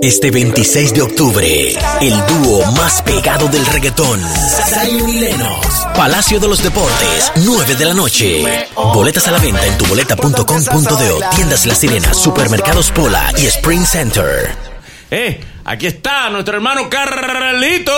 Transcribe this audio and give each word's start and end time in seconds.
Este 0.00 0.30
26 0.30 0.94
de 0.94 1.02
octubre, 1.02 1.72
el 2.00 2.26
dúo 2.26 2.72
más 2.72 3.02
pegado 3.02 3.48
del 3.48 3.66
reggaetón, 3.66 4.20
Zion 4.66 5.08
y 5.08 5.20
Lennox, 5.20 5.86
Palacio 5.96 6.38
de 6.38 6.46
los 6.46 6.62
Deportes, 6.62 7.32
9 7.36 7.74
de 7.74 7.84
la 7.84 7.94
noche. 7.94 8.68
Boletas 8.76 9.26
a 9.26 9.32
la 9.32 9.38
venta 9.38 9.66
en 9.66 9.76
tuboleta.com.de, 9.76 11.26
tiendas 11.34 11.66
La 11.66 11.74
Sirena, 11.74 12.14
supermercados 12.14 12.92
Pola 12.92 13.32
y 13.38 13.46
Spring 13.46 13.84
Center. 13.84 14.54
Eh, 15.10 15.40
aquí 15.64 15.88
está 15.88 16.30
nuestro 16.30 16.54
hermano 16.54 16.88
Carlito, 16.88 17.92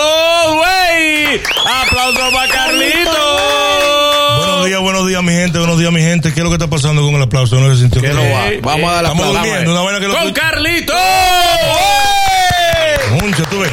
güey. 0.55 1.39
Aplausos 1.83 2.33
para 2.33 2.51
Carlito. 2.51 4.20
Buenos 4.61 4.69
días, 4.77 4.81
buenos 4.83 5.07
días, 5.07 5.23
mi 5.23 5.31
gente, 5.31 5.57
buenos 5.57 5.79
días, 5.79 5.91
mi 5.91 6.01
gente. 6.01 6.31
¿Qué 6.33 6.39
es 6.39 6.43
lo 6.43 6.51
que 6.51 6.55
está 6.57 6.69
pasando 6.69 7.01
con 7.01 7.15
el 7.15 7.21
aplauso? 7.23 7.59
No 7.59 7.73
se 7.73 7.81
sintió. 7.81 7.99
¿Qué 7.99 8.09
que- 8.09 8.13
no 8.13 8.21
va? 8.21 8.45
Vamos 8.61 8.91
a 8.91 8.93
dar 8.93 9.03
la 9.03 9.09
Estamos 9.09 9.25
aplauso. 9.25 9.47
durmiendo, 9.49 9.71
una 9.71 9.81
vaina 9.81 9.99
que 9.99 10.07
lo 10.07 10.13
Con 10.19 10.33
Carlito. 10.33 10.93
Mucho, 13.23 13.43
tú 13.49 13.59
ves. 13.59 13.71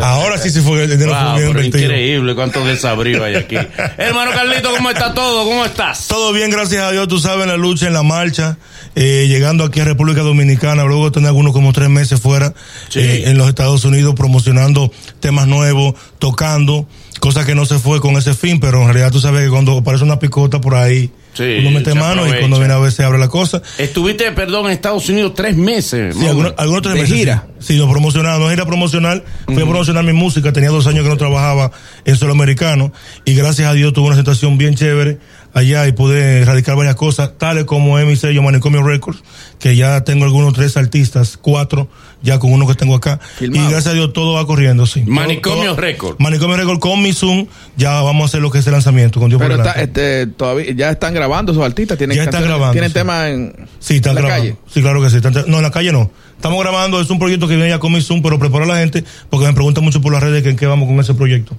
Ahora 0.00 0.38
sí 0.38 0.50
se 0.50 0.62
fue 0.62 0.84
el 0.84 0.90
dinero 0.90 1.10
Wow, 1.12 1.20
fue 1.32 1.40
bien 1.40 1.52
pero 1.52 1.64
invertido. 1.64 1.90
increíble 1.92 2.34
cuánto 2.36 2.64
desabrío 2.64 3.24
hay 3.24 3.34
aquí. 3.34 3.56
Hermano 3.98 4.30
Carlito, 4.30 4.70
¿cómo 4.76 4.90
está 4.90 5.12
todo? 5.12 5.44
¿Cómo 5.44 5.64
estás? 5.64 6.06
Todo 6.06 6.32
bien, 6.32 6.50
gracias 6.50 6.84
a 6.84 6.92
Dios, 6.92 7.08
tú 7.08 7.18
sabes, 7.18 7.42
en 7.42 7.48
la 7.48 7.56
lucha, 7.56 7.88
en 7.88 7.92
la 7.94 8.02
marcha, 8.04 8.56
eh, 8.94 9.26
llegando 9.28 9.64
aquí 9.64 9.80
a 9.80 9.84
República 9.84 10.22
Dominicana, 10.22 10.84
luego 10.84 11.10
tener 11.12 11.28
algunos 11.28 11.52
como 11.52 11.72
tres 11.72 11.88
meses 11.90 12.20
fuera 12.20 12.54
Sí. 12.88 13.00
eh, 13.00 13.24
en 13.30 13.36
los 13.38 13.48
Estados 13.48 13.84
Unidos, 13.84 14.14
promocionando 14.14 14.90
temas 15.20 15.46
nuevos, 15.48 15.94
tocando, 16.18 16.86
cosa 17.20 17.44
que 17.44 17.54
no 17.54 17.66
se 17.66 17.78
fue 17.78 18.00
con 18.00 18.16
ese 18.16 18.34
fin, 18.34 18.60
pero 18.60 18.80
en 18.80 18.86
realidad 18.86 19.10
tú 19.10 19.20
sabes 19.20 19.44
que 19.44 19.50
cuando 19.50 19.78
aparece 19.78 20.04
una 20.04 20.18
picota 20.18 20.60
por 20.60 20.74
ahí, 20.74 21.10
Sí, 21.34 21.58
uno 21.60 21.70
mete 21.70 21.94
mano 21.94 22.26
y 22.26 22.36
cuando 22.38 22.58
viene 22.58 22.74
a 22.74 22.78
ver 22.78 22.90
se 22.90 23.04
abre 23.04 23.16
la 23.16 23.28
cosa. 23.28 23.62
Estuviste, 23.78 24.32
perdón, 24.32 24.66
en 24.66 24.72
Estados 24.72 25.08
Unidos 25.08 25.34
tres 25.36 25.56
meses. 25.56 26.16
Sí, 26.16 26.22
¿no? 26.24 26.30
algunos, 26.30 26.54
algunos 26.56 26.82
tres 26.82 26.94
¿De 26.96 27.00
meses, 27.02 27.16
gira? 27.16 27.46
Sí, 27.60 27.74
sí, 27.74 27.78
no 27.78 27.88
promocionaba, 27.88 28.38
no 28.38 28.50
gira 28.50 28.66
promocional, 28.66 29.22
fui 29.44 29.62
a 29.62 29.64
promocionar 29.64 30.02
mi 30.02 30.12
música, 30.12 30.52
tenía 30.52 30.70
dos 30.70 30.88
años 30.88 31.04
que 31.04 31.10
no 31.10 31.16
trabajaba 31.16 31.70
en 32.04 32.16
suelo 32.16 32.34
americano 32.34 32.92
y 33.24 33.34
gracias 33.34 33.68
a 33.68 33.72
Dios 33.72 33.92
tuve 33.92 34.08
una 34.08 34.16
situación 34.16 34.58
bien 34.58 34.74
chévere 34.74 35.18
allá 35.54 35.86
y 35.86 35.92
pude 35.92 36.40
erradicar 36.40 36.74
varias 36.74 36.96
cosas, 36.96 37.38
tales 37.38 37.64
como 37.64 38.00
es 38.00 38.06
mi 38.06 38.16
sello 38.16 38.42
Manicomio 38.42 38.82
Records, 38.82 39.22
que 39.60 39.76
ya 39.76 40.02
tengo 40.02 40.24
algunos 40.24 40.54
tres 40.54 40.76
artistas, 40.76 41.38
cuatro, 41.40 41.88
ya 42.22 42.38
con 42.38 42.52
uno 42.52 42.66
que 42.66 42.74
tengo 42.74 42.94
acá. 42.94 43.20
Filmado. 43.36 43.66
Y 43.68 43.70
gracias 43.70 43.92
a 43.92 43.94
Dios 43.94 44.12
todo 44.12 44.34
va 44.34 44.46
corriendo, 44.46 44.86
sí. 44.86 45.02
Manicomio 45.06 45.76
Records. 45.76 46.18
Manicomio 46.18 46.56
Records 46.56 46.80
con 46.80 47.00
mi 47.02 47.12
Zoom, 47.12 47.46
ya 47.76 48.00
vamos 48.02 48.22
a 48.22 48.26
hacer 48.26 48.40
lo 48.42 48.50
que 48.50 48.58
es 48.58 48.66
el 48.66 48.72
lanzamiento 48.72 49.20
con 49.20 49.28
Dios 49.28 49.40
por 49.40 49.50
está, 49.52 49.72
este, 49.72 50.26
todavía, 50.26 50.72
ya 50.72 50.90
están 50.90 51.14
grabando 51.14 51.52
esos 51.52 51.64
artistas. 51.64 51.96
Tienen 51.98 52.16
Ya 52.16 52.24
están 52.24 52.42
grabando, 52.44 52.72
Tienen 52.72 52.90
sí. 52.90 52.94
temas 52.94 53.28
en 53.28 53.54
Sí, 53.78 53.96
están 53.96 54.14
la 54.16 54.20
grabando. 54.22 54.44
calle. 54.44 54.56
Sí, 54.72 54.80
claro 54.82 55.02
que 55.02 55.10
sí. 55.10 55.16
están- 55.16 55.34
no, 55.46 55.56
en 55.58 55.62
la 55.62 55.70
calle 55.70 55.92
no. 55.92 56.10
Estamos 56.36 56.60
grabando, 56.62 57.00
es 57.00 57.10
un 57.10 57.18
proyecto 57.18 57.48
que 57.48 57.54
viene 57.56 57.70
ya 57.70 57.78
con 57.78 57.92
mi 57.92 58.00
Zoom, 58.00 58.22
pero 58.22 58.38
prepara 58.38 58.64
a 58.64 58.68
la 58.68 58.78
gente 58.78 59.02
porque 59.30 59.46
me 59.46 59.52
preguntan 59.52 59.82
mucho 59.84 60.00
por 60.00 60.12
las 60.12 60.22
redes 60.22 60.42
que 60.42 60.50
en 60.50 60.56
qué 60.56 60.66
vamos 60.66 60.88
con 60.88 60.98
ese 61.00 61.14
proyecto. 61.14 61.56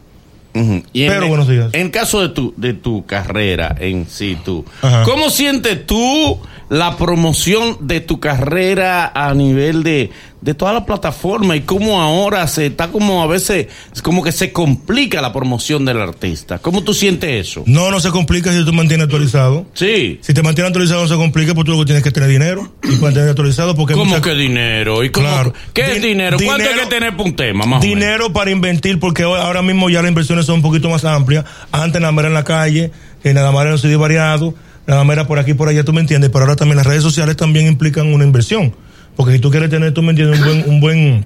Y 0.93 1.07
Pero 1.07 1.27
buenos 1.27 1.47
días. 1.47 1.69
En 1.73 1.89
caso 1.89 2.21
de 2.21 2.29
tu, 2.29 2.53
de 2.57 2.73
tu 2.73 3.05
carrera 3.05 3.75
en 3.79 4.07
sí, 4.09 4.37
tú, 4.43 4.65
Ajá. 4.81 5.03
¿cómo 5.03 5.29
sientes 5.29 5.85
tú 5.85 6.39
la 6.69 6.97
promoción 6.97 7.77
de 7.81 7.99
tu 8.01 8.19
carrera 8.19 9.11
a 9.13 9.33
nivel 9.35 9.83
de, 9.83 10.09
de 10.41 10.53
toda 10.53 10.71
la 10.71 10.85
plataforma 10.85 11.55
y 11.57 11.61
cómo 11.61 12.01
ahora 12.01 12.47
se 12.47 12.67
está 12.67 12.87
como 12.89 13.21
a 13.21 13.27
veces, 13.27 13.67
es 13.93 14.01
como 14.01 14.23
que 14.23 14.31
se 14.31 14.53
complica 14.53 15.21
la 15.21 15.33
promoción 15.33 15.83
del 15.85 15.99
artista? 16.01 16.59
¿Cómo 16.59 16.81
tú 16.83 16.93
sientes 16.93 17.29
eso? 17.49 17.63
No, 17.65 17.91
no 17.91 17.99
se 17.99 18.09
complica 18.09 18.51
si 18.53 18.63
tú 18.63 18.71
mantienes 18.71 19.05
actualizado. 19.05 19.65
Sí. 19.73 20.19
Si 20.21 20.33
te 20.33 20.41
mantienes 20.41 20.69
actualizado 20.69 21.01
no 21.01 21.07
se 21.09 21.15
complica 21.15 21.53
porque 21.53 21.71
tú 21.71 21.83
tienes 21.85 22.03
que 22.03 22.11
tener 22.11 22.29
dinero 22.29 22.71
y 22.83 22.95
mantener 23.01 23.29
actualizado 23.29 23.75
porque 23.75 23.93
¿Cómo 23.95 24.05
mucha- 24.05 24.21
que 24.21 24.33
dinero? 24.35 25.03
¿Y 25.03 25.09
cómo, 25.09 25.27
Claro. 25.27 25.53
¿Qué 25.73 25.81
es 25.81 25.93
Din- 25.95 26.01
dinero? 26.09 26.37
¿Cuánto 26.43 26.69
hay 26.69 26.79
que 26.79 26.85
tener 26.85 27.11
para 27.17 27.23
un 27.23 27.35
tema? 27.35 27.65
Más 27.65 27.83
o 27.83 27.85
menos? 27.85 27.99
dinero 28.01 28.31
para 28.33 28.51
invertir 28.51 28.99
porque 28.99 29.23
ahora 29.23 29.61
mismo 29.61 29.89
ya 29.89 30.01
las 30.01 30.09
inversiones 30.09 30.45
son 30.45 30.55
un 30.55 30.61
poquito 30.61 30.89
más 30.89 31.03
amplias. 31.03 31.43
Antes 31.73 31.99
nada 31.99 32.11
más 32.13 32.21
era 32.23 32.27
en 32.29 32.33
la 32.35 32.43
calle, 32.45 32.91
que 33.21 33.33
nada 33.33 33.51
más 33.51 33.61
era 33.61 33.69
en 33.71 33.73
un 33.73 33.79
CD 33.79 33.97
variado, 33.97 34.53
nada 34.87 35.03
más 35.03 35.13
era 35.15 35.27
por 35.27 35.37
aquí 35.37 35.53
por 35.53 35.67
allá, 35.67 35.83
tú 35.83 35.91
me 35.91 35.99
entiendes, 35.99 36.29
pero 36.29 36.45
ahora 36.45 36.55
también 36.55 36.77
las 36.77 36.85
redes 36.87 37.03
sociales 37.03 37.35
también 37.35 37.67
implican 37.67 38.13
una 38.13 38.23
inversión. 38.23 38.73
Porque 39.19 39.33
si 39.33 39.39
tú 39.39 39.51
quieres 39.51 39.69
tener, 39.69 39.93
tú 39.93 40.01
me 40.01 40.11
entiendes, 40.11 40.39
un 40.39 40.45
buen, 40.45 40.69
un 40.69 40.79
buen 40.79 41.25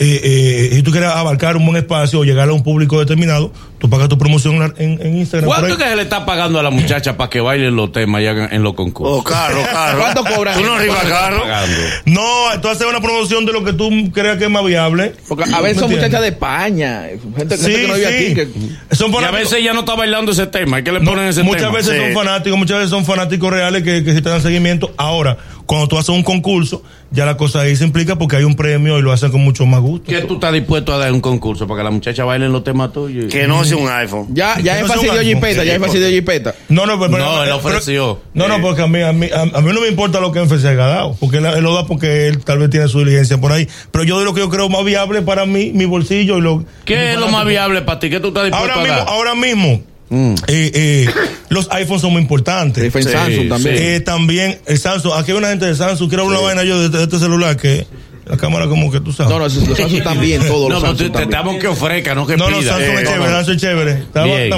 eh, 0.00 0.20
eh, 0.24 0.70
si 0.72 0.82
tú 0.82 0.90
quieres 0.90 1.08
abarcar 1.08 1.56
un 1.56 1.64
buen 1.64 1.76
espacio 1.76 2.18
o 2.18 2.24
llegar 2.24 2.48
a 2.48 2.52
un 2.52 2.64
público 2.64 2.98
determinado, 2.98 3.52
tú 3.80 3.90
pagas 3.90 4.08
tu 4.08 4.18
promoción 4.18 4.72
en, 4.76 5.00
en 5.00 5.16
Instagram. 5.16 5.48
¿Cuánto 5.48 5.76
que 5.76 5.84
se 5.84 5.96
le 5.96 6.02
está 6.02 6.24
pagando 6.26 6.60
a 6.60 6.62
la 6.62 6.70
muchacha 6.70 7.16
para 7.16 7.30
que 7.30 7.40
bailen 7.40 7.74
los 7.74 7.90
temas 7.90 8.22
en, 8.22 8.52
en 8.52 8.62
los 8.62 8.74
concursos? 8.74 9.18
Oh, 9.18 9.24
caro, 9.24 9.56
caro. 9.72 9.98
¿Cuánto 9.98 10.24
cobran? 10.24 10.56
Tú 10.58 10.64
no 10.64 10.74
arriba 10.74 10.94
¿Cuánto 10.94 11.08
está 11.14 11.48
caro. 11.48 11.70
No, 12.04 12.60
tú 12.60 12.68
haces 12.68 12.86
una 12.86 13.00
promoción 13.00 13.46
de 13.46 13.52
lo 13.52 13.64
que 13.64 13.72
tú 13.72 13.90
creas 14.12 14.36
que 14.36 14.44
es 14.44 14.50
más 14.50 14.64
viable. 14.64 15.14
Porque 15.26 15.44
a 15.52 15.60
veces 15.60 15.76
¿Me 15.78 15.80
son 15.82 15.90
muchachas 15.92 16.20
de 16.20 16.28
España, 16.28 17.02
gente, 17.36 17.56
gente 17.56 17.56
Sí, 17.56 17.72
que 17.72 17.88
no 17.88 17.94
vive 17.94 18.08
sí. 18.08 18.14
aquí. 18.14 18.34
Que, 18.88 18.96
Son 18.96 19.10
Y 19.12 19.24
a 19.24 19.30
veces 19.30 19.64
ya 19.64 19.72
no 19.72 19.80
está 19.80 19.94
bailando 19.94 20.32
ese 20.32 20.46
tema. 20.46 20.80
¿Y 20.80 20.84
qué 20.84 20.92
le 20.92 21.00
No, 21.00 21.10
ponen 21.12 21.26
ese 21.26 21.42
muchas 21.42 21.62
tema? 21.62 21.76
veces 21.76 21.94
Sí. 21.96 22.04
son 22.04 22.12
fanáticos, 22.14 22.58
muchas 22.58 22.76
veces 22.78 22.90
son 22.90 23.04
fanáticos 23.04 23.50
reales 23.50 23.82
que, 23.82 24.04
que 24.04 24.14
sí 24.14 24.20
te 24.20 24.28
dan 24.28 24.42
seguimiento. 24.42 24.92
Ahora, 24.98 25.38
cuando 25.66 25.88
tú 25.88 25.96
haces 25.98 26.10
un 26.10 26.22
concurso, 26.22 26.82
ya 27.12 27.24
la 27.24 27.36
cosa 27.36 27.60
ahí 27.60 27.76
se 27.76 27.84
implica 27.84 28.16
porque 28.16 28.36
hay 28.36 28.44
un 28.44 28.54
premio 28.56 28.98
y 28.98 29.02
lo 29.02 29.12
hacen 29.12 29.30
con 29.32 29.40
mucho 29.42 29.66
más 29.66 29.80
gusto. 29.80 30.10
¿Qué 30.10 30.20
tú 30.22 30.34
estás 30.34 30.52
dispuesto 30.52 30.92
a 30.92 30.98
dar 30.98 31.08
en 31.08 31.14
un 31.14 31.20
concurso 31.20 31.66
para 31.66 31.78
que 31.80 31.84
la 31.84 31.90
muchacha 31.90 32.24
baile 32.24 32.48
los 32.48 32.62
temas 32.64 32.92
tuyos? 32.92 33.26
Que 33.32 33.46
no 33.46 33.64
sea 33.70 33.78
un 33.78 33.90
iPhone. 33.90 34.26
ya, 34.32 34.58
ya 34.60 34.78
es 34.80 34.86
fastidio 34.86 35.12
iPhone. 35.12 35.26
jipeta, 35.34 35.64
ya 35.64 35.74
es 35.74 35.80
fastidio 35.80 36.08
jipeta. 36.08 36.54
No, 36.68 36.86
no, 36.86 36.98
pero, 37.00 37.16
No, 37.18 37.42
él 37.42 37.44
pero- 37.44 37.56
ofreció. 37.56 38.20
no, 38.34 38.48
no, 38.48 38.56
Eh. 38.56 38.60
porque 38.60 38.82
a 38.82 38.86
mí, 38.86 39.00
a 39.02 39.12
mí, 39.12 39.28
a, 39.34 39.40
a 39.42 39.60
mí 39.60 39.72
no 39.72 39.80
me 39.80 39.88
importa 39.88 40.20
lo 40.20 40.32
que 40.32 40.40
MC 40.40 40.66
haya 40.68 40.74
dado, 40.86 41.16
porque 41.18 41.38
él, 41.38 41.46
él 41.46 41.62
lo 41.64 41.74
da 41.74 41.86
porque 41.86 42.28
él 42.28 42.38
tal 42.44 42.58
vez 42.58 42.70
tiene 42.70 42.88
su 42.88 42.98
diligencia 43.00 43.38
por 43.38 43.52
ahí. 43.52 43.66
Pero 43.90 44.04
yo 44.04 44.18
de 44.18 44.24
lo 44.24 44.34
que 44.34 44.40
yo 44.40 44.50
creo 44.50 44.68
más 44.68 44.84
viable 44.84 45.22
para 45.22 45.46
mí, 45.46 45.70
mi 45.74 45.84
bolsillo 45.86 46.38
y 46.38 46.40
lo. 46.40 46.64
¿Qué 46.84 47.12
es 47.12 47.18
lo 47.18 47.28
más 47.28 47.46
viable 47.46 47.82
para 47.82 47.98
ti? 47.98 48.10
¿Qué 48.10 48.20
tú 48.20 48.28
estás 48.28 48.44
dispuesto 48.44 48.70
Ahora 48.70 48.74
a 48.80 48.82
mismo, 48.84 48.96
dar? 48.98 49.08
ahora 49.08 49.34
mismo, 49.34 49.82
Mm. 50.12 50.34
eh, 50.48 50.70
eh, 50.74 51.06
los 51.50 51.68
iPhones 51.70 52.00
son 52.02 52.12
muy 52.12 52.22
importantes. 52.22 52.92
Sí, 52.92 53.02
Samsung 53.02 53.48
también. 53.48 53.76
sí. 53.76 53.82
Eh, 53.84 54.00
también 54.00 54.58
el 54.66 54.76
Samsung, 54.78 55.12
aquí 55.16 55.30
hay 55.30 55.36
una 55.38 55.48
gente 55.50 55.66
de 55.66 55.74
Samsung, 55.76 56.08
quiero 56.08 56.24
hablar 56.24 56.40
una 56.40 56.46
vaina 56.48 56.64
yo 56.64 56.80
de, 56.80 56.88
de 56.88 57.04
este 57.04 57.18
celular 57.20 57.56
que 57.56 57.86
la 58.30 58.36
cámara 58.36 58.66
como 58.68 58.90
que 58.92 59.00
tú 59.00 59.12
sabes. 59.12 59.30
No, 59.32 59.38
no, 59.38 59.44
los 59.44 59.52
Samsung 59.78 60.02
también, 60.02 60.40
todos 60.46 60.68
No, 60.68 60.74
los 60.76 60.82
pero 60.82 60.96
Samsung 60.96 61.12
te, 61.16 61.26
damos 61.26 61.56
que 61.58 61.66
ofrezca, 61.66 62.14
no 62.14 62.26
que 62.26 62.36
no, 62.36 62.48
no, 62.48 62.58
pida. 62.58 62.72
Samsung 62.72 62.88
Eh, 62.90 62.94
es 62.98 63.04
no, 63.04 63.10
chévere, 63.10 63.30
no. 63.30 63.36
Samsung 63.36 63.54
es 63.56 63.60
chévere. 63.60 64.04
Bien. 64.24 64.52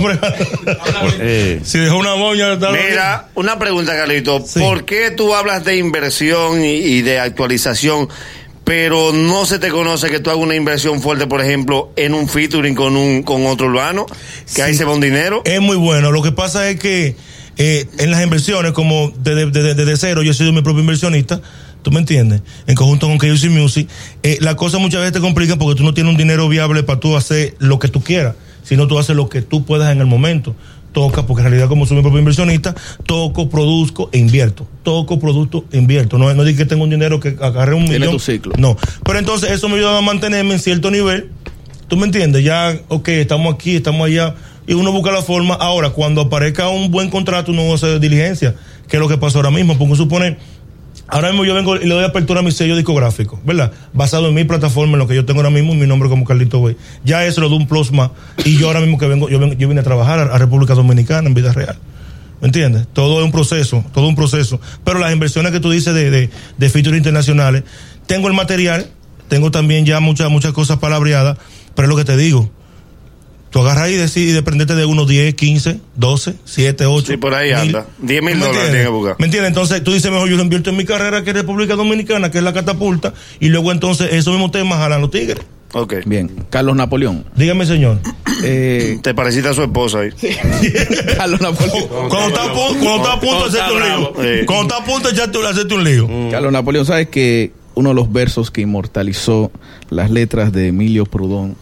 Eh. 1.20 1.60
si 1.64 1.78
dejó 1.78 1.96
una 1.96 2.14
moña, 2.16 2.52
está 2.54 2.70
Mira, 2.70 3.28
una 3.34 3.58
pregunta, 3.58 3.92
Carlito. 3.96 4.42
Sí. 4.46 4.60
¿Por 4.60 4.84
qué 4.84 5.10
tú 5.10 5.34
hablas 5.34 5.64
de 5.64 5.76
inversión 5.76 6.64
y, 6.64 6.74
y 6.74 7.02
de 7.02 7.18
actualización, 7.18 8.08
pero 8.64 9.12
no 9.12 9.46
se 9.46 9.58
te 9.58 9.68
conoce 9.70 10.08
que 10.10 10.20
tú 10.20 10.30
hagas 10.30 10.42
una 10.42 10.54
inversión 10.54 11.00
fuerte, 11.00 11.26
por 11.26 11.40
ejemplo, 11.40 11.92
en 11.96 12.14
un 12.14 12.28
featuring 12.28 12.74
con 12.74 12.96
un 12.96 13.22
con 13.22 13.46
otro 13.46 13.66
urbano? 13.68 14.06
Que 14.54 14.62
ahí 14.62 14.72
Sí. 14.72 14.78
se 14.78 14.84
va 14.84 14.92
un 14.92 15.00
dinero. 15.00 15.42
Es 15.44 15.60
muy 15.60 15.76
bueno. 15.76 16.10
Lo 16.12 16.22
que 16.22 16.32
pasa 16.32 16.68
es 16.68 16.78
que 16.78 17.16
eh, 17.58 17.86
en 17.98 18.10
las 18.10 18.22
inversiones, 18.22 18.72
como 18.72 19.12
desde, 19.22 19.46
desde- 19.50 19.74
desde 19.74 19.96
cero, 19.96 20.22
yo 20.22 20.30
he 20.32 20.34
sido 20.34 20.52
mi 20.52 20.62
propio 20.62 20.80
inversionista. 20.80 21.40
¿Tú 21.82 21.90
me 21.90 21.98
entiendes? 21.98 22.42
En 22.68 22.76
conjunto 22.76 23.08
con 23.08 23.18
KUC 23.18 23.50
Music. 23.50 23.88
Eh, 24.22 24.38
la 24.40 24.54
cosa 24.54 24.78
muchas 24.78 25.00
veces 25.00 25.14
te 25.14 25.20
complica 25.20 25.56
porque 25.56 25.76
tú 25.76 25.82
no 25.84 25.92
tienes 25.94 26.12
un 26.12 26.16
dinero 26.16 26.48
viable 26.48 26.84
para 26.84 27.00
tú 27.00 27.16
hacer 27.16 27.56
lo 27.58 27.78
que 27.80 27.88
tú 27.88 28.00
quieras, 28.02 28.36
sino 28.62 28.86
tú 28.86 28.98
haces 29.00 29.16
lo 29.16 29.28
que 29.28 29.42
tú 29.42 29.64
puedas 29.64 29.90
en 29.92 29.98
el 29.98 30.06
momento. 30.06 30.54
Toca, 30.92 31.26
porque 31.26 31.42
en 31.42 31.48
realidad 31.48 31.68
como 31.68 31.86
soy 31.86 31.96
mi 31.96 32.02
propio 32.02 32.18
inversionista, 32.20 32.74
toco, 33.06 33.48
produzco 33.48 34.10
e 34.12 34.18
invierto. 34.18 34.68
Toco, 34.84 35.18
producto 35.18 35.64
e 35.72 35.78
invierto. 35.78 36.18
No, 36.18 36.32
no 36.34 36.44
digo 36.44 36.58
que 36.58 36.66
tengo 36.66 36.84
un 36.84 36.90
dinero 36.90 37.18
que 37.18 37.30
agarre 37.40 37.74
un 37.74 37.84
Tiene 37.86 38.00
millón. 38.00 38.12
tu 38.12 38.20
ciclo. 38.20 38.52
No. 38.58 38.76
Pero 39.04 39.18
entonces 39.18 39.50
eso 39.50 39.68
me 39.68 39.76
ayuda 39.76 39.98
a 39.98 40.02
mantenerme 40.02 40.52
en 40.54 40.60
cierto 40.60 40.90
nivel 40.90 41.30
¿Tú 41.88 41.96
me 41.98 42.06
entiendes? 42.06 42.42
Ya, 42.42 42.78
ok, 42.88 43.08
estamos 43.08 43.54
aquí, 43.54 43.76
estamos 43.76 44.06
allá. 44.06 44.34
Y 44.66 44.74
uno 44.74 44.92
busca 44.92 45.10
la 45.10 45.22
forma. 45.22 45.54
Ahora, 45.54 45.90
cuando 45.90 46.20
aparezca 46.22 46.68
un 46.68 46.90
buen 46.90 47.10
contrato, 47.10 47.50
uno 47.52 47.72
hace 47.74 47.98
diligencia. 47.98 48.54
Que 48.88 48.96
es 48.96 49.00
lo 49.00 49.08
que 49.08 49.18
pasó 49.18 49.38
ahora 49.38 49.50
mismo. 49.50 49.76
Porque 49.76 49.96
supone, 49.96 50.36
ahora 51.08 51.28
mismo 51.30 51.44
yo 51.44 51.54
vengo 51.54 51.76
y 51.76 51.84
le 51.86 51.94
doy 51.94 52.04
apertura 52.04 52.40
a 52.40 52.42
mi 52.42 52.52
sello 52.52 52.76
discográfico, 52.76 53.40
¿verdad? 53.44 53.72
Basado 53.92 54.28
en 54.28 54.34
mi 54.34 54.44
plataforma, 54.44 54.92
en 54.94 54.98
lo 55.00 55.08
que 55.08 55.14
yo 55.14 55.24
tengo 55.24 55.40
ahora 55.40 55.50
mismo, 55.50 55.74
mi 55.74 55.86
nombre 55.86 56.08
como 56.08 56.24
Carlito 56.24 56.58
Way. 56.60 56.76
Ya 57.04 57.24
eso 57.26 57.40
lo 57.40 57.48
doy 57.48 57.58
un 57.58 57.66
plus 57.66 57.90
más. 57.92 58.10
Y 58.44 58.56
yo 58.58 58.68
ahora 58.68 58.80
mismo 58.80 58.98
que 58.98 59.06
vengo, 59.06 59.28
yo, 59.28 59.38
vengo- 59.38 59.54
yo 59.54 59.68
vine 59.68 59.80
a 59.80 59.84
trabajar 59.84 60.18
a, 60.20 60.22
a 60.34 60.38
República 60.38 60.74
Dominicana 60.74 61.26
en 61.28 61.34
vida 61.34 61.52
real. 61.52 61.76
¿Me 62.40 62.46
entiendes? 62.48 62.86
Todo 62.92 63.20
es 63.20 63.24
un 63.24 63.30
proceso, 63.32 63.84
todo 63.94 64.08
un 64.08 64.16
proceso. 64.16 64.60
Pero 64.84 64.98
las 64.98 65.12
inversiones 65.12 65.52
que 65.52 65.60
tú 65.60 65.70
dices 65.70 65.94
de, 65.94 66.10
de, 66.10 66.30
de 66.58 66.68
features 66.70 66.96
internacionales, 66.96 67.62
tengo 68.06 68.26
el 68.28 68.34
material, 68.34 68.86
tengo 69.28 69.50
también 69.52 69.86
ya 69.86 70.00
muchas, 70.00 70.28
muchas 70.30 70.52
cosas 70.52 70.78
palabreadas, 70.78 71.38
pero 71.74 71.86
es 71.86 71.90
lo 71.90 71.96
que 71.96 72.04
te 72.04 72.16
digo. 72.16 72.50
Tú 73.52 73.60
agarras 73.60 73.90
y 73.90 73.94
decides 73.94 74.32
desprenderte 74.34 74.74
de 74.74 74.84
unos 74.86 75.06
10, 75.06 75.34
15, 75.34 75.78
12, 75.94 76.34
7, 76.44 76.86
8. 76.86 77.06
Sí, 77.06 77.16
por 77.18 77.34
ahí 77.34 77.48
mil. 77.50 77.54
anda. 77.76 77.86
10 77.98 78.22
mil 78.22 78.34
¿Me 78.34 78.40
dólares 78.40 78.46
entiendes? 78.56 78.70
tiene 78.70 78.84
que 78.84 78.90
buscar. 78.90 79.16
¿Me 79.18 79.26
entiendes? 79.26 79.48
Entonces 79.48 79.84
tú 79.84 79.92
dices, 79.92 80.10
mejor 80.10 80.28
yo 80.30 80.36
lo 80.36 80.42
invierto 80.42 80.70
en 80.70 80.76
mi 80.76 80.84
carrera 80.86 81.22
que 81.22 81.30
es 81.30 81.36
República 81.36 81.76
Dominicana, 81.76 82.30
que 82.30 82.38
es 82.38 82.44
la 82.44 82.52
catapulta, 82.54 83.12
y 83.40 83.48
luego 83.50 83.70
entonces 83.70 84.08
esos 84.12 84.32
mismos 84.32 84.50
temas 84.52 84.78
jalan 84.78 85.02
los 85.02 85.10
tigres. 85.10 85.44
Ok. 85.74 85.94
Bien, 86.06 86.30
Carlos 86.50 86.76
Napoleón. 86.76 87.24
Dígame, 87.36 87.64
señor. 87.66 87.98
Eh, 88.44 88.98
Te 89.02 89.14
pareciste 89.14 89.50
a 89.50 89.54
su 89.54 89.62
esposa 89.62 90.00
ahí. 90.00 90.10
Carlos 91.16 91.40
Napoleón. 91.40 92.08
Cuando 92.08 92.28
está 92.28 93.12
a 93.12 93.20
punto, 93.20 93.48
de 93.48 93.60
hacerte 93.60 93.72
un 93.74 93.82
lío. 93.82 94.46
Cuando 94.46 94.62
está 94.74 94.76
a 94.78 94.84
punto 94.84 95.08
de 95.10 95.14
echarte- 95.14 95.46
hacerte 95.48 95.74
un 95.74 95.84
lío. 95.84 96.08
Carlos 96.30 96.50
Napoleón, 96.52 96.84
sabes 96.84 97.06
que 97.08 97.52
uno 97.74 97.90
de 97.90 97.94
los 97.94 98.12
versos 98.12 98.50
que 98.50 98.62
inmortalizó 98.62 99.52
las 99.90 100.10
letras 100.10 100.52
de 100.52 100.68
Emilio 100.68 101.06
Prudón. 101.06 101.56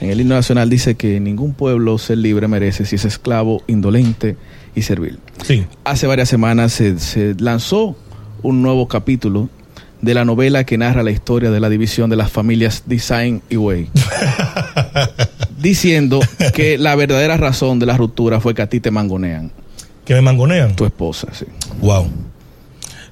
En 0.00 0.10
el 0.10 0.20
himno 0.20 0.34
nacional 0.34 0.68
dice 0.68 0.94
que 0.94 1.18
ningún 1.20 1.54
pueblo 1.54 1.96
ser 1.98 2.18
libre 2.18 2.48
merece 2.48 2.84
si 2.84 2.96
es 2.96 3.04
esclavo, 3.04 3.62
indolente 3.66 4.36
y 4.74 4.82
servil. 4.82 5.18
Sí. 5.44 5.64
Hace 5.84 6.06
varias 6.06 6.28
semanas 6.28 6.72
se, 6.72 6.98
se 6.98 7.34
lanzó 7.38 7.96
un 8.42 8.62
nuevo 8.62 8.88
capítulo 8.88 9.48
de 10.02 10.12
la 10.12 10.24
novela 10.26 10.64
que 10.64 10.76
narra 10.76 11.02
la 11.02 11.10
historia 11.10 11.50
de 11.50 11.58
la 11.60 11.70
división 11.70 12.10
de 12.10 12.16
las 12.16 12.30
familias 12.30 12.82
Design 12.86 13.42
y 13.48 13.56
Way. 13.56 13.88
diciendo 15.58 16.20
que 16.54 16.78
la 16.78 16.94
verdadera 16.94 17.36
razón 17.36 17.78
de 17.78 17.86
la 17.86 17.96
ruptura 17.96 18.40
fue 18.40 18.54
que 18.54 18.62
a 18.62 18.66
ti 18.68 18.80
te 18.80 18.90
mangonean, 18.90 19.50
Que 20.04 20.14
me 20.14 20.20
mangonean. 20.22 20.76
tu 20.76 20.84
esposa, 20.84 21.28
sí. 21.32 21.46
Wow. 21.80 22.08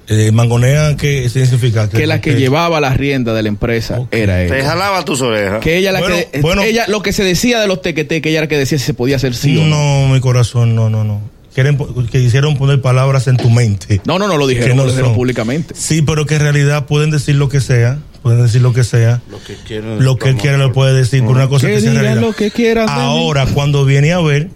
Eh, 0.07 0.31
mangonean, 0.31 0.97
¿qué 0.97 1.27
significa? 1.29 1.89
Que 1.89 2.05
la 2.05 2.21
que 2.21 2.35
llevaba 2.35 2.79
la 2.79 2.93
rienda 2.93 3.33
de 3.33 3.41
la 3.41 3.49
empresa 3.49 4.01
era 4.11 4.35
Te 4.35 4.45
ella. 4.59 4.65
jalaba 4.69 5.03
tus 5.03 5.21
orejas. 5.21 5.61
Que 5.61 5.77
ella 5.77 5.91
la 5.91 5.99
Bueno, 5.99 6.15
que 6.31 6.41
bueno. 6.41 6.61
ella 6.61 6.85
lo 6.87 7.01
que 7.01 7.11
se 7.11 7.23
decía 7.23 7.59
de 7.59 7.67
los 7.67 7.81
tequete 7.81 8.21
que 8.21 8.29
ella 8.29 8.39
era 8.39 8.45
la 8.45 8.49
que 8.49 8.57
decía 8.57 8.77
si 8.77 8.85
se 8.85 8.93
podía 8.93 9.15
hacer 9.15 9.33
sí 9.33 9.57
o 9.57 9.63
no. 9.63 10.05
No, 10.07 10.13
mi 10.13 10.19
corazón, 10.19 10.75
no, 10.75 10.89
no, 10.91 11.03
no. 11.03 11.21
Quieren, 11.55 11.77
que 12.11 12.19
hicieron 12.19 12.57
poner 12.57 12.81
palabras 12.81 13.27
en 13.27 13.37
tu 13.37 13.49
mente. 13.49 14.01
No, 14.05 14.19
no, 14.19 14.27
no 14.27 14.37
lo 14.37 14.45
Que 14.45 14.55
dijeron, 14.55 14.75
no 14.77 14.83
lo 14.83 14.89
dijeron 14.91 15.15
públicamente. 15.15 15.73
Sí, 15.75 16.01
pero 16.01 16.25
que 16.25 16.35
en 16.35 16.41
realidad 16.41 16.85
pueden 16.85 17.11
decir 17.11 17.35
lo 17.35 17.47
que 17.49 17.61
sea. 17.61 17.97
Pueden 18.21 18.43
decir 18.43 18.61
lo 18.61 18.73
que 18.73 18.83
sea. 18.83 19.21
Lo 19.31 19.41
que 19.41 19.55
quieren. 19.65 20.03
Lo 20.03 20.17
que 20.17 20.29
él 20.29 20.35
quiera 20.35 20.57
lo 20.57 20.73
puede 20.73 20.93
decir 20.93 21.23
por 21.23 21.35
una 21.35 21.47
cosa 21.47 21.67
Que 21.67 21.75
que 21.75 21.81
sea 21.81 21.93
realidad. 21.93 22.21
lo 22.21 22.33
que 22.33 22.51
quieran. 22.51 22.89
Ahora, 22.89 23.45
cuando 23.47 23.85
viene 23.85 24.11
a 24.11 24.19
ver, 24.19 24.49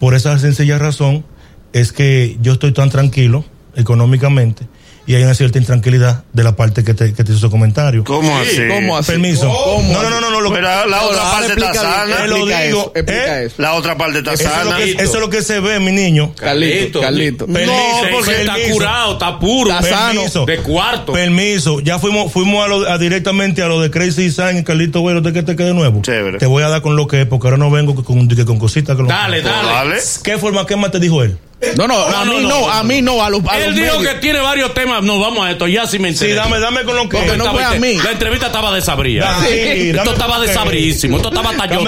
por 0.00 0.14
esa 0.14 0.36
sencilla 0.38 0.78
razón, 0.78 1.24
es 1.72 1.92
que 1.92 2.36
yo 2.42 2.54
estoy 2.54 2.72
tan 2.72 2.90
tranquilo 2.90 3.44
económicamente 3.76 4.64
y 5.08 5.14
hay 5.14 5.22
una 5.22 5.34
cierta 5.34 5.58
intranquilidad 5.58 6.24
de 6.32 6.42
la 6.42 6.56
parte 6.56 6.82
que 6.82 6.92
te, 6.92 7.14
que 7.14 7.22
te 7.22 7.30
hizo 7.30 7.40
su 7.42 7.48
comentario. 7.48 8.02
¿Cómo 8.02 8.36
así? 8.38 8.58
¿Cómo 8.68 8.96
así? 8.96 9.12
Permiso. 9.12 9.48
¿Cómo 9.48 9.92
No, 9.92 10.02
no, 10.02 10.10
no, 10.10 10.20
no, 10.20 10.30
no. 10.32 10.40
Lo 10.40 10.52
que, 10.52 10.60
la, 10.60 10.84
la 10.86 10.96
No, 10.96 11.04
otra 11.04 11.22
parte 11.30 11.52
está 11.52 11.74
sana. 11.74 12.16
Te 12.22 12.26
lo 12.26 12.36
digo, 12.44 12.48
eso, 12.58 12.92
explica 12.92 13.40
¿eh? 13.42 13.44
eso. 13.46 13.54
La 13.58 13.74
otra 13.74 13.96
parte 13.96 14.18
está 14.18 14.32
eso, 14.32 14.42
es 14.42 14.48
lo 14.48 14.70
sana. 14.72 14.76
que, 14.78 14.90
eso 14.90 15.14
es 15.14 15.20
lo 15.20 15.30
que 15.30 15.42
se 15.42 15.60
ve, 15.60 15.78
mi 15.78 15.92
niño. 15.92 16.32
Carlito, 16.34 17.00
Carlito. 17.00 17.46
Permiso, 17.46 17.72
No, 17.72 18.08
porque 18.16 18.40
está 18.40 18.54
permiso. 18.54 18.74
curado, 18.74 19.12
está 19.12 19.38
puro. 19.38 19.70
Está 19.70 19.88
sano. 19.88 20.14
Permiso. 20.22 20.44
De 20.44 20.56
cuarto. 20.58 21.12
Permiso, 21.12 21.78
ya 21.78 22.00
fuimos 22.00 22.32
fuimos 22.32 22.64
a 22.64 22.68
lo, 22.68 22.90
a 22.90 22.98
directamente 22.98 23.62
a 23.62 23.68
lo 23.68 23.80
de 23.80 23.92
Crazy 23.92 24.24
Design 24.24 24.58
y 24.58 24.64
Carlito 24.64 25.00
Güero, 25.02 25.20
¿de 25.20 25.32
qué 25.32 25.44
te 25.44 25.54
quede 25.54 25.72
nuevo? 25.72 26.02
Chévere. 26.02 26.38
Te 26.38 26.46
voy 26.46 26.64
a 26.64 26.68
dar 26.68 26.82
con 26.82 26.96
lo 26.96 27.06
que 27.06 27.20
es, 27.22 27.26
porque 27.28 27.46
ahora 27.46 27.58
no 27.58 27.70
vengo 27.70 27.94
con, 27.94 28.02
con, 28.04 28.26
con 28.44 28.58
cositas. 28.58 28.96
que 28.96 29.02
lo- 29.02 29.08
Dale, 29.08 29.40
dale. 29.40 29.68
Dale. 29.68 29.96
¿Qué 30.24 30.36
forma, 30.36 30.66
qué 30.66 30.74
más 30.74 30.90
te 30.90 30.98
dijo 30.98 31.22
él? 31.22 31.38
No, 31.76 31.86
no, 31.88 31.94
No, 32.10 32.16
a 32.18 32.24
no, 32.26 32.32
mí 32.34 32.42
no, 32.42 32.48
no, 32.48 32.60
no. 32.60 32.70
a 32.70 32.82
mí 32.82 33.02
no, 33.02 33.22
a 33.24 33.30
los, 33.30 33.40
a 33.48 33.56
Él 33.58 33.66
los 33.70 33.74
dijo 33.76 33.96
medios. 33.98 34.12
que 34.14 34.20
tiene 34.20 34.40
varios 34.40 34.74
temas. 34.74 35.02
No, 35.02 35.18
vamos 35.18 35.46
a 35.46 35.50
esto, 35.52 35.66
ya 35.66 35.86
sí 35.86 35.98
me 35.98 36.10
Sí, 36.12 36.24
enteré. 36.26 36.34
dame, 36.34 36.60
dame 36.60 36.84
con 36.84 36.94
lo 36.96 37.08
que 37.08 37.16
Porque 37.16 37.36
no 37.38 37.50
fue 37.50 37.64
a 37.64 37.70
mí. 37.72 37.94
La 37.94 38.10
entrevista 38.10 38.46
estaba 38.46 38.74
desabrida. 38.74 39.38
Sí, 39.40 39.90
esto 39.90 40.12
estaba 40.12 40.38
desabridísimo. 40.40 41.16
Esto 41.16 41.28
estaba 41.30 41.50
hasta 41.50 41.66
yo. 41.66 41.80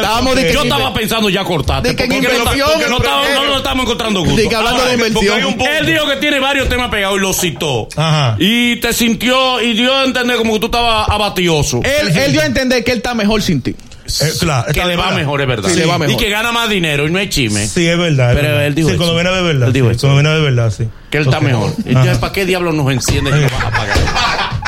Estaba 0.62 0.94
pensando 0.94 1.28
ya 1.28 1.44
cortarte. 1.44 1.90
porque 1.94 2.08
no, 2.08 3.46
no, 3.46 3.56
estamos 3.58 3.84
encontrando 3.84 4.24
gusto. 4.24 4.56
Hablando 4.56 4.84
de 4.86 4.94
inversión. 4.94 5.56
Él 5.78 5.86
dijo 5.86 6.06
que 6.06 6.16
tiene 6.16 6.40
varios 6.40 6.68
temas 6.68 6.88
pegados 6.90 7.18
y 7.18 7.20
los 7.20 7.36
citó. 7.38 7.88
Ajá. 7.96 8.36
Y 8.38 8.76
te 8.76 8.92
sintió 8.92 9.60
y 9.60 9.74
dio 9.74 9.94
a 9.94 10.04
entender 10.04 10.36
como 10.38 10.54
que 10.54 10.60
tú 10.60 10.66
estabas 10.66 11.08
abatioso. 11.08 11.80
Él, 11.84 12.16
él 12.16 12.32
dio 12.32 12.40
a 12.40 12.46
entender 12.46 12.82
que 12.84 12.92
él 12.92 12.98
está 12.98 13.14
mejor 13.14 13.42
sin 13.42 13.60
ti. 13.62 13.74
Eh, 14.20 14.32
claro, 14.40 14.72
que 14.72 14.84
le 14.84 14.96
va 14.96 15.10
mejor, 15.12 15.40
es 15.42 15.46
verdad. 15.46 15.68
Sí, 15.70 15.78
le 15.78 15.86
va 15.86 15.98
mejor. 15.98 16.14
Y 16.14 16.16
que 16.16 16.30
gana 16.30 16.50
más 16.52 16.68
dinero 16.68 17.06
y 17.06 17.10
no 17.10 17.18
es 17.18 17.28
chisme. 17.28 17.66
Sí, 17.66 17.86
es 17.86 17.98
verdad. 17.98 18.30
es 18.30 18.36
Pero 18.36 18.48
verdad. 18.48 18.66
él 18.66 18.74
dijo 18.74 18.88
Sí, 18.90 18.96
cuando 18.96 19.14
viene 19.14 19.30
de 19.30 19.42
verdad. 19.42 19.68
Dijo 19.68 19.92
sí. 19.92 19.98
Cuando 20.00 20.14
viene 20.22 20.34
de 20.34 20.40
verdad, 20.42 20.72
sí. 20.76 20.88
Que 21.10 21.18
él 21.18 21.24
está 21.24 21.40
mejor. 21.40 21.72
Entonces, 21.84 22.18
¿para 22.18 22.32
qué 22.32 22.44
diablos 22.46 22.74
nos 22.74 22.90
enciende 22.92 23.30
que 23.30 23.36
lo 23.36 23.48
vas 23.50 23.64
a 23.64 23.70
pagar? 23.70 23.98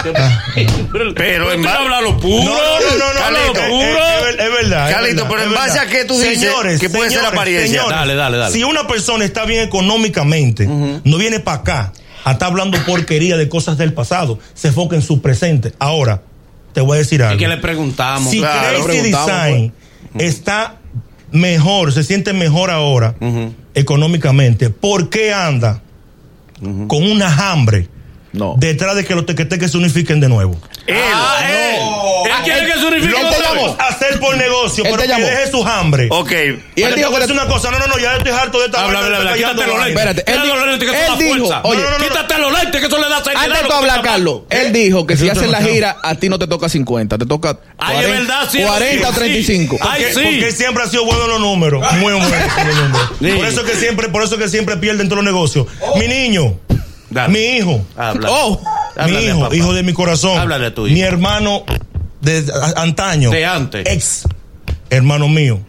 Pero 1.14 1.52
en 1.52 1.60
tú 1.60 1.69
ba- 1.69 1.75
hablas 1.76 2.02
lo 2.02 2.16
puro. 2.19 2.44
No, 2.44 2.50
no, 2.54 2.96
no, 2.98 3.14
no, 3.14 3.25
habla 3.25 3.38
no, 3.40 3.46
lo 3.48 3.52
puro. 3.52 3.98
eh, 3.98 4.19
es, 4.20 4.28
es 4.31 4.37
verdad. 4.52 4.90
es 4.90 5.02
verdad, 5.14 5.26
pero 5.28 5.42
en 5.42 5.54
base 5.54 5.78
a 5.78 5.87
qué 5.87 6.04
tú 6.04 6.19
dices 6.19 6.81
que 6.81 6.88
puede 6.90 7.10
ser 7.10 7.25
apariencia. 7.25 7.82
Dale, 7.88 8.14
dale, 8.14 8.37
dale. 8.38 8.52
Si 8.54 8.64
una 8.64 8.87
persona 8.87 9.25
está 9.25 9.44
bien 9.44 9.62
económicamente, 9.64 10.66
no 10.66 11.19
viene 11.19 11.40
para 11.40 11.58
acá 11.58 11.92
a 12.25 12.32
estar 12.32 12.48
hablando 12.48 12.78
porquería 12.84 13.37
de 13.37 13.48
cosas 13.48 13.78
del 13.78 13.92
pasado, 13.94 14.38
se 14.54 14.69
enfoca 14.69 14.94
en 14.96 15.02
su 15.02 15.20
presente. 15.22 15.72
Ahora, 15.78 16.22
te 16.72 16.81
voy 16.81 16.96
a 16.96 16.99
decir 16.99 17.20
¿Y 17.20 17.22
algo. 17.25 17.38
que 17.38 17.49
le 17.49 17.56
preguntamos? 17.58 18.31
si 18.31 18.38
Claro. 18.38 18.84
Crazy 18.84 19.00
Preguntamos, 19.00 19.26
Design 19.26 19.72
está 20.19 20.76
mejor, 21.32 21.93
se 21.93 22.02
siente 22.02 22.32
mejor 22.32 22.70
ahora 22.70 23.14
económicamente, 23.75 24.70
¿por 24.70 25.11
qué 25.11 25.32
anda 25.32 25.82
con 26.88 27.11
una 27.11 27.50
hambre 27.50 27.88
No. 28.32 28.55
detrás 28.58 28.96
de 28.96 29.05
que 29.05 29.14
los 29.14 29.26
tequeteques 29.26 29.70
se 29.70 29.78
unifiquen 29.78 30.20
de 30.20 30.28
nuevo? 30.28 30.58
Él. 30.87 30.96
Ah, 31.14 31.38
él. 31.49 31.81
Él 32.26 32.32
quiere 32.44 32.67
que 32.67 32.78
se 32.78 32.87
unifique 32.87 33.12
Lo 33.55 33.81
hacer 33.81 34.20
por 34.20 34.37
negocio, 34.37 34.84
pero 34.84 34.96
que 34.96 35.06
deje 35.22 35.50
su 35.50 35.64
hambre. 35.67 36.08
Ok. 36.11 36.32
Y 36.76 36.82
él 36.82 36.94
dijo 36.94 37.11
que 37.11 37.20
decir 37.20 37.32
una 37.32 37.46
cosa, 37.46 37.70
no, 37.70 37.78
no, 37.78 37.87
no, 37.87 37.99
ya 37.99 38.17
estoy 38.17 38.32
harto 38.32 38.58
de 38.61 38.67
esta 38.67 38.84
Habla, 38.84 38.99
habla, 39.00 39.34
quítate 39.34 39.67
los 39.67 39.84
lentes. 39.84 39.88
Espérate, 39.88 40.32
él 40.32 40.40
dijo, 40.43 41.37
fuerza. 41.38 41.61
oye, 41.64 41.82
Quítate 42.00 42.38
los 42.38 42.52
lentes, 42.52 42.81
que 42.81 42.87
eso 42.87 42.99
le 42.99 43.08
da 43.08 43.22
seriedad. 43.25 43.44
Antes 43.44 43.69
de 43.69 43.75
hablar, 43.75 44.02
Carlos, 44.02 44.40
él 44.50 44.72
dijo 44.72 45.06
que 45.06 45.17
si 45.17 45.26
es 45.26 45.32
haces 45.32 45.50
la 45.50 45.62
gira, 45.62 45.96
a 46.02 46.14
ti 46.14 46.28
no 46.28 46.38
te 46.38 46.46
toca 46.46 46.69
50, 46.69 47.19
te 47.19 47.26
toca 47.26 47.58
Ay, 47.78 47.94
40, 47.96 48.00
es 48.00 48.19
verdad, 48.20 48.49
sí, 48.50 48.62
40 48.62 49.08
o 49.08 49.12
sí, 49.12 49.19
35. 49.19 49.76
sí. 49.76 49.82
Ay, 49.88 50.02
Porque, 50.02 50.14
sí. 50.14 50.20
porque 50.23 50.46
él 50.49 50.52
siempre 50.55 50.82
ha 50.84 50.87
sido 50.87 51.05
bueno 51.05 51.25
en 51.25 51.31
los 51.31 51.40
números. 51.40 51.93
Muy 51.93 52.12
bueno 52.12 52.19
los 52.19 52.76
números. 52.76 53.11
Por 53.40 53.46
eso 53.46 53.64
que 53.64 53.75
siempre, 53.75 54.08
por 54.08 54.23
eso 54.23 54.38
que 54.38 54.49
siempre 54.49 54.76
pierde 54.76 55.02
en 55.02 55.08
todos 55.08 55.23
los 55.23 55.32
negocios. 55.32 55.66
Mi 55.96 56.08
niño, 56.08 56.58
Dale. 57.11 57.32
mi 57.32 57.56
hijo, 57.56 57.84
Habla. 57.96 58.28
Oh, 58.31 58.61
mi 58.61 59.02
Háblale, 59.02 59.25
hijo, 59.26 59.55
hijo 59.55 59.73
de 59.75 59.82
mi 59.82 59.93
corazón. 59.93 60.38
Háblale 60.38 60.66
a 60.66 60.75
tu 60.75 60.87
hijo. 60.87 60.94
Mi 60.94 61.02
hermano 61.02 61.64
de 62.20 62.44
a- 62.52 62.82
antaño. 62.82 63.31
De 63.31 63.44
antes. 63.46 63.87
Ex 63.87 64.25
hermano 64.90 65.28
mío. 65.28 65.61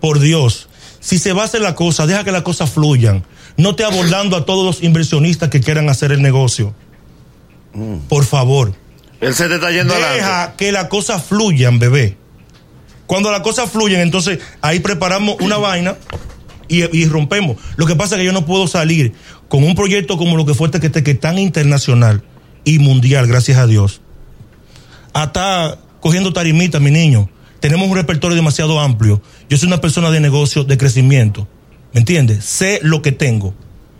Por 0.00 0.18
Dios. 0.20 0.68
Si 1.00 1.18
se 1.18 1.32
va 1.32 1.42
a 1.42 1.44
hacer 1.46 1.62
la 1.62 1.74
cosa, 1.74 2.06
deja 2.06 2.24
que 2.24 2.32
las 2.32 2.42
cosas 2.42 2.70
fluyan. 2.70 3.24
No 3.56 3.74
te 3.74 3.84
abordando 3.84 4.36
a 4.36 4.44
todos 4.44 4.64
los 4.64 4.82
inversionistas 4.82 5.48
que 5.48 5.60
quieran 5.60 5.88
hacer 5.88 6.12
el 6.12 6.20
negocio. 6.22 6.74
Por 8.08 8.24
favor. 8.24 8.74
Él 9.20 9.34
se 9.34 9.48
te 9.48 9.54
está 9.56 9.70
yendo 9.70 9.92
adelante. 9.94 10.16
Deja 10.16 10.54
que 10.56 10.72
las 10.72 10.86
cosas 10.86 11.22
fluyan, 11.24 11.78
bebé. 11.78 12.16
Cuando 13.06 13.30
las 13.30 13.40
cosas 13.40 13.70
fluyen, 13.70 14.00
entonces 14.00 14.38
ahí 14.60 14.80
preparamos 14.80 15.36
una 15.40 15.56
vaina 15.58 15.96
y, 16.68 16.84
y 16.96 17.06
rompemos. 17.06 17.56
Lo 17.76 17.86
que 17.86 17.96
pasa 17.96 18.14
es 18.14 18.20
que 18.20 18.24
yo 18.26 18.32
no 18.32 18.46
puedo 18.46 18.66
salir 18.66 19.12
con 19.48 19.64
un 19.64 19.74
proyecto 19.74 20.16
como 20.16 20.36
lo 20.36 20.46
que 20.46 20.54
fue 20.54 20.68
este 20.68 20.80
que, 20.80 21.02
que 21.02 21.14
tan 21.14 21.38
internacional 21.38 22.22
y 22.64 22.78
mundial, 22.78 23.26
gracias 23.26 23.58
a 23.58 23.66
Dios. 23.66 24.00
Hasta 25.12 25.78
cogiendo 26.00 26.32
tarimitas, 26.32 26.80
mi 26.80 26.90
niño. 26.90 27.28
Tenemos 27.60 27.88
un 27.88 27.96
repertorio 27.96 28.36
demasiado 28.36 28.80
amplio. 28.80 29.20
Yo 29.48 29.56
soy 29.56 29.66
una 29.66 29.80
persona 29.80 30.10
de 30.10 30.20
negocio, 30.20 30.64
de 30.64 30.78
crecimiento. 30.78 31.46
¿Me 31.92 32.00
entiendes? 32.00 32.44
Sé 32.44 32.78
lo 32.82 33.02
que 33.02 33.12
tengo. 33.12 33.54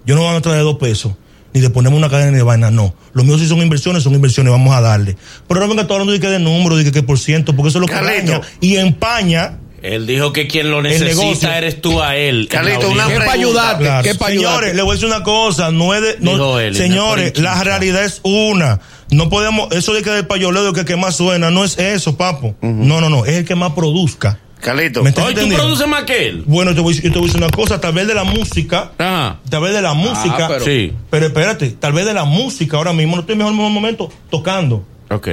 Yo 0.07 0.15
no 0.15 0.23
voy 0.23 0.35
a 0.35 0.41
traer 0.41 0.63
dos 0.63 0.79
pesos, 0.79 1.13
ni 1.53 1.61
de 1.61 1.69
ponerme 1.69 1.99
una 1.99 2.09
cadena 2.09 2.35
de 2.37 2.43
vaina, 2.43 2.71
no. 2.71 2.95
Los 3.13 3.27
míos 3.27 3.41
sí 3.41 3.47
son 3.49 3.61
inversiones, 3.61 4.03
son 4.03 4.15
inversiones, 4.15 4.51
vamos 4.51 4.75
a 4.75 4.81
darle. 4.81 5.17
Pero 5.47 5.61
no 5.61 5.69
venga 5.69 5.85
todo 5.85 5.95
hablando 5.95 6.13
de 6.13 6.21
que 6.21 6.29
de 6.29 6.39
número, 6.39 6.77
de 6.77 6.85
que, 6.85 6.93
que 6.93 7.03
por 7.03 7.19
ciento, 7.19 7.55
porque 7.55 7.69
eso 7.69 7.79
es 7.79 7.83
lo 7.83 7.87
que 7.87 7.93
Carlito. 7.95 8.33
daña 8.33 8.47
y 8.61 8.77
empaña. 8.77 9.59
Él 9.83 10.07
dijo 10.07 10.33
que 10.33 10.47
quien 10.47 10.71
lo 10.71 10.83
necesita 10.83 11.57
eres 11.57 11.81
tú 11.81 12.01
a 12.03 12.17
él. 12.17 12.49
Carlito, 12.51 12.91
una 12.91 13.09
¿Qué 13.09 13.17
para 13.17 13.33
ayudarte? 13.33 13.85
Claro. 13.85 14.03
¿Qué 14.05 14.15
para 14.15 14.33
Señores, 14.33 14.75
le 14.75 14.83
voy 14.83 14.91
a 14.91 14.95
decir 14.95 15.09
una 15.09 15.23
cosa, 15.23 15.71
no 15.71 15.95
es 15.95 16.03
de, 16.03 16.17
no- 16.21 16.59
él, 16.59 16.75
señores, 16.77 17.39
la 17.39 17.63
realidad 17.65 18.05
es 18.05 18.21
una. 18.23 18.81
No 19.11 19.29
podemos, 19.29 19.73
eso 19.73 19.93
de 19.93 20.03
que 20.03 20.11
del 20.11 20.27
payoleo 20.27 20.73
que, 20.73 20.85
que 20.85 20.97
más 20.97 21.17
suena, 21.17 21.51
no 21.51 21.65
es 21.65 21.79
eso, 21.79 22.17
papo. 22.17 22.55
No, 22.63 23.01
no, 23.01 23.09
no, 23.09 23.25
es 23.25 23.37
el 23.39 23.45
que 23.45 23.55
más 23.55 23.73
produzca. 23.73 24.39
Carlito. 24.61 25.03
¿Me? 25.03 25.11
Hoy 25.11 25.35
tú 25.35 25.49
produces 25.49 25.89
más 25.89 26.05
que 26.05 26.29
él. 26.29 26.45
Bueno, 26.47 26.75
te 26.75 26.81
voy, 26.83 26.93
yo 26.95 27.01
te 27.03 27.09
voy 27.19 27.21
a 27.21 27.25
decir 27.33 27.43
una 27.43 27.51
cosa, 27.51 27.81
tal 27.81 27.95
vez 27.95 28.07
de 28.07 28.15
la 28.15 28.25
música, 28.25 28.93
Ajá. 28.99 29.39
tal 29.49 29.63
vez 29.63 29.73
de 29.73 29.81
la 29.81 29.95
música, 29.95 30.49
pero- 30.49 30.65
Sí. 30.65 30.93
pero 31.09 31.27
espérate, 31.27 31.71
tal 31.71 31.95
vez 31.95 32.05
de 32.05 32.13
la 32.13 32.25
música 32.25 32.77
ahora 32.77 32.93
mismo, 32.93 33.17
no 33.17 33.21
estoy 33.23 33.33
en 33.33 33.39
mejor 33.39 33.55
momento 33.55 34.11
tocando. 34.31 34.85
Ok. 35.11 35.29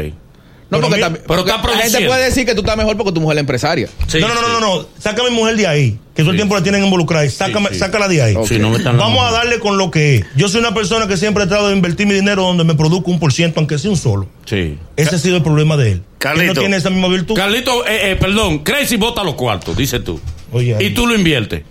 No, 0.70 0.80
Pero 0.80 0.88
porque, 0.90 1.00
también- 1.02 1.24
pero 1.26 1.40
porque 1.46 1.52
está 1.56 1.68
la 1.72 1.78
gente 1.82 2.06
puede 2.08 2.26
decir 2.26 2.46
que 2.46 2.54
tú 2.54 2.60
estás 2.60 2.76
mejor 2.76 2.98
porque 2.98 3.14
tu 3.14 3.22
mujer 3.22 3.34
es 3.34 3.36
la 3.38 3.40
empresaria. 3.42 3.88
Sí, 4.08 4.20
no, 4.20 4.28
no, 4.28 4.34
no, 4.36 4.42
sí. 4.42 4.46
no, 4.52 4.60
no, 4.60 4.88
saca 5.00 5.22
a 5.22 5.30
mi 5.30 5.32
mujer 5.34 5.56
de 5.56 5.66
ahí, 5.66 5.92
que 6.14 6.24
todo 6.24 6.32
el 6.32 6.36
Sí. 6.36 6.40
tiempo 6.40 6.56
la 6.56 6.62
tienen 6.64 6.84
involucrada 6.84 7.30
sácame, 7.30 7.70
Sí, 7.70 7.76
sí. 7.76 7.80
sácala 7.80 8.10
de 8.10 8.22
ahí. 8.22 8.36
Sí, 8.46 8.60
no 8.60 8.70
me 8.72 8.78
están 8.78 8.98
Vamos 8.98 9.24
a 9.26 9.32
darle 9.32 9.60
con 9.60 9.78
lo 9.78 9.90
que 9.92 10.18
es. 10.18 10.26
Yo 10.36 10.50
soy 10.50 10.60
una 10.60 10.74
persona 10.74 11.08
que 11.08 11.16
siempre 11.16 11.46
he 11.46 11.48
tratado 11.48 11.70
de 11.70 11.76
invertir 11.78 12.06
mi 12.06 12.14
dinero 12.16 12.44
donde 12.44 12.66
me 12.66 12.76
produzca 12.76 13.10
un 13.10 13.18
por 13.20 13.32
ciento, 13.32 13.62
aunque 13.62 13.78
sea 13.78 13.92
un 13.92 13.96
solo. 13.98 14.28
Sí. 14.46 14.78
Ese 14.98 15.16
ha 15.16 15.20
sido 15.20 15.38
el 15.38 15.44
problema 15.44 15.78
de 15.78 15.92
él. 15.94 16.04
Carlito. 16.18 16.42
Él 16.52 16.56
no 16.56 16.60
tiene 16.60 16.76
esa 16.78 16.90
misma 16.90 17.08
virtud. 17.08 17.36
Carlito, 17.36 17.88
eh, 17.88 18.12
eh, 18.12 18.16
perdón, 18.18 18.60
Crazy 18.60 18.98
bota 18.98 19.24
los 19.24 19.36
cuartos, 19.36 19.78
dices 19.78 20.04
tú. 20.04 20.20
Oye, 20.52 20.76
y 20.82 20.90
tú 20.90 21.08
lo 21.08 21.16
inviertes. 21.16 21.64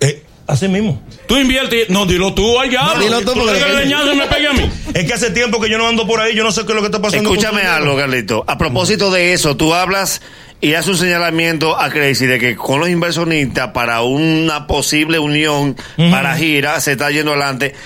Eh, 0.00 0.22
así 0.46 0.66
mismo. 0.68 1.02
Tú 1.26 1.36
inviertes. 1.36 1.90
No, 1.90 2.06
dilo 2.06 2.32
tú 2.32 2.58
allá. 2.58 2.94
No, 2.94 3.00
dilo 3.00 3.20
tú, 3.20 3.32
porque- 3.34 3.58
que 3.58 4.14
me 4.14 4.26
pegue 4.26 4.46
a 4.48 4.52
mí. 4.54 4.70
Es 4.98 5.06
que 5.06 5.14
hace 5.14 5.30
tiempo 5.30 5.60
que 5.60 5.70
yo 5.70 5.78
no 5.78 5.86
ando 5.86 6.06
por 6.06 6.20
ahí, 6.20 6.34
yo 6.34 6.42
no 6.42 6.50
sé 6.50 6.62
qué 6.62 6.72
es 6.72 6.74
lo 6.74 6.80
que 6.80 6.86
está 6.86 7.00
pasando. 7.00 7.30
Escúchame 7.30 7.62
algo, 7.62 7.96
Carlito. 7.96 8.44
A 8.46 8.58
propósito 8.58 9.10
de 9.12 9.32
eso, 9.32 9.56
tú 9.56 9.72
hablas 9.72 10.20
y 10.60 10.74
hace 10.74 10.90
un 10.90 10.96
señalamiento 10.96 11.78
a 11.78 11.88
Crazy 11.88 12.26
de 12.26 12.40
que 12.40 12.56
con 12.56 12.80
los 12.80 12.88
inversionistas 12.88 13.68
para 13.68 14.02
una 14.02 14.66
posible 14.66 15.20
unión 15.20 15.76
para 16.10 16.36
gira 16.36 16.80
se 16.80 16.92
está 16.92 17.12
yendo 17.12 17.30
adelante. 17.30 17.76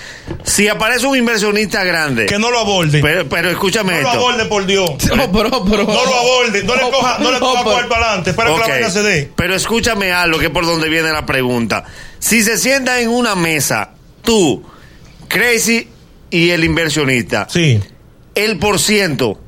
Si 0.43 0.67
aparece 0.67 1.05
un 1.05 1.15
inversionista 1.15 1.83
grande, 1.83 2.25
Que 2.25 2.39
no 2.39 2.49
lo 2.49 2.57
aborde. 2.57 2.99
pero, 2.99 3.29
pero 3.29 3.51
escúchame 3.51 3.93
no 3.93 4.01
lo 4.01 4.07
esto. 4.07 4.19
aborde, 4.19 4.45
por 4.45 4.65
Dios. 4.65 4.89
No, 5.15 5.31
pero, 5.31 5.63
pero. 5.65 5.83
No 5.83 5.93
lo 6.05 6.15
aborde. 6.15 6.63
No 6.63 6.75
le 6.75 6.81
coja, 6.81 7.17
no 7.19 7.31
le 7.31 7.39
coja 7.39 7.59
adelante. 7.59 8.31
Espera 8.31 8.51
que 8.53 8.59
la 8.59 8.67
vaina 8.67 8.89
se 8.89 9.03
dé. 9.03 9.31
Pero 9.35 9.53
escúchame 9.53 10.11
algo 10.11 10.39
que 10.39 10.45
es 10.45 10.51
por 10.51 10.65
donde 10.65 10.89
viene 10.89 11.11
la 11.11 11.27
pregunta. 11.27 11.83
Si 12.17 12.41
se 12.41 12.57
sientan 12.57 13.01
en 13.01 13.09
una 13.09 13.35
mesa, 13.35 13.91
tú, 14.23 14.63
Crazy 15.27 15.89
y 16.33 16.49
el 16.49 16.63
inversionista, 16.63 17.47
Sí. 17.49 17.79
el 18.35 18.57
por 18.59 18.79
ciento, 18.79 19.39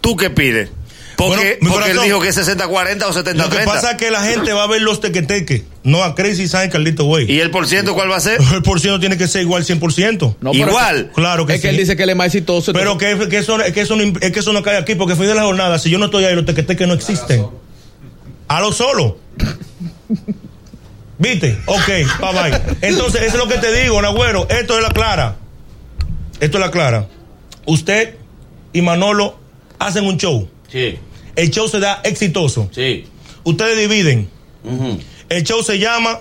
¿tú 0.00 0.16
qué 0.16 0.28
pides? 0.30 0.70
Porque, 1.16 1.58
Bueno, 1.60 1.76
porque 1.76 1.90
él 1.92 1.98
dijo 2.02 2.20
que 2.20 2.28
es 2.28 2.36
60-40 2.36 3.06
o 3.06 3.12
70-30. 3.12 3.34
Lo 3.34 3.50
que 3.50 3.64
pasa 3.64 3.92
es 3.92 3.96
que 3.96 4.10
la 4.10 4.24
gente 4.24 4.52
va 4.52 4.64
a 4.64 4.66
ver 4.66 4.82
los 4.82 5.00
tequeteques, 5.00 5.62
no 5.84 6.02
a 6.02 6.16
Crazy 6.16 6.48
Sign 6.48 6.68
Carlito 6.68 7.04
Way. 7.04 7.30
¿Y 7.30 7.38
el 7.38 7.50
por 7.52 7.68
ciento 7.68 7.94
cuál 7.94 8.10
va 8.10 8.16
a 8.16 8.20
ser? 8.20 8.40
El 8.52 8.62
por 8.62 8.80
ciento 8.80 8.98
tiene 8.98 9.16
que 9.16 9.28
ser 9.28 9.42
igual 9.42 9.64
100%. 9.64 10.36
No, 10.40 10.52
Igual. 10.52 11.12
Claro 11.14 11.46
que 11.46 11.54
es 11.54 11.60
que 11.60 11.68
sí. 11.68 11.74
él 11.74 11.76
dice 11.76 11.96
que 11.96 12.02
él 12.02 12.10
es 12.10 12.16
más 12.16 12.26
exitoso. 12.26 12.72
Pero 12.72 12.98
que, 12.98 13.28
que 13.28 13.38
eso, 13.38 13.56
que 13.72 13.80
eso 13.80 13.94
no, 13.94 14.02
es 14.20 14.32
que 14.32 14.40
eso 14.40 14.52
no 14.52 14.62
cae 14.62 14.76
aquí, 14.78 14.96
porque 14.96 15.14
fui 15.14 15.26
de 15.26 15.34
la 15.36 15.42
jornada. 15.44 15.78
Si 15.78 15.90
yo 15.90 15.98
no 15.98 16.06
estoy 16.06 16.24
ahí, 16.24 16.34
los 16.34 16.44
tequeteques 16.46 16.88
no 16.88 16.94
existen. 16.94 17.46
A 18.48 18.60
lo 18.60 18.72
solo. 18.72 19.18
¿Viste? 21.18 21.56
Ok, 21.66 21.86
bye 21.86 22.32
bye. 22.50 22.60
Entonces, 22.80 23.22
eso 23.22 23.36
es 23.36 23.44
lo 23.44 23.46
que 23.48 23.58
te 23.58 23.72
digo, 23.82 24.00
Nagüero. 24.02 24.48
Esto 24.50 24.76
es 24.76 24.82
la 24.82 24.90
clara. 24.90 25.36
Esto 26.42 26.58
es 26.58 26.64
la 26.64 26.70
clara. 26.72 27.06
Usted 27.66 28.16
y 28.72 28.82
Manolo 28.82 29.36
hacen 29.78 30.04
un 30.04 30.16
show. 30.18 30.48
Sí, 30.68 30.98
El 31.36 31.50
show 31.50 31.68
se 31.68 31.78
da 31.78 32.00
exitoso. 32.02 32.68
sí. 32.72 33.06
Ustedes 33.44 33.78
dividen. 33.78 34.28
El 35.28 35.42
show 35.44 35.62
se 35.62 35.78
llama 35.78 36.20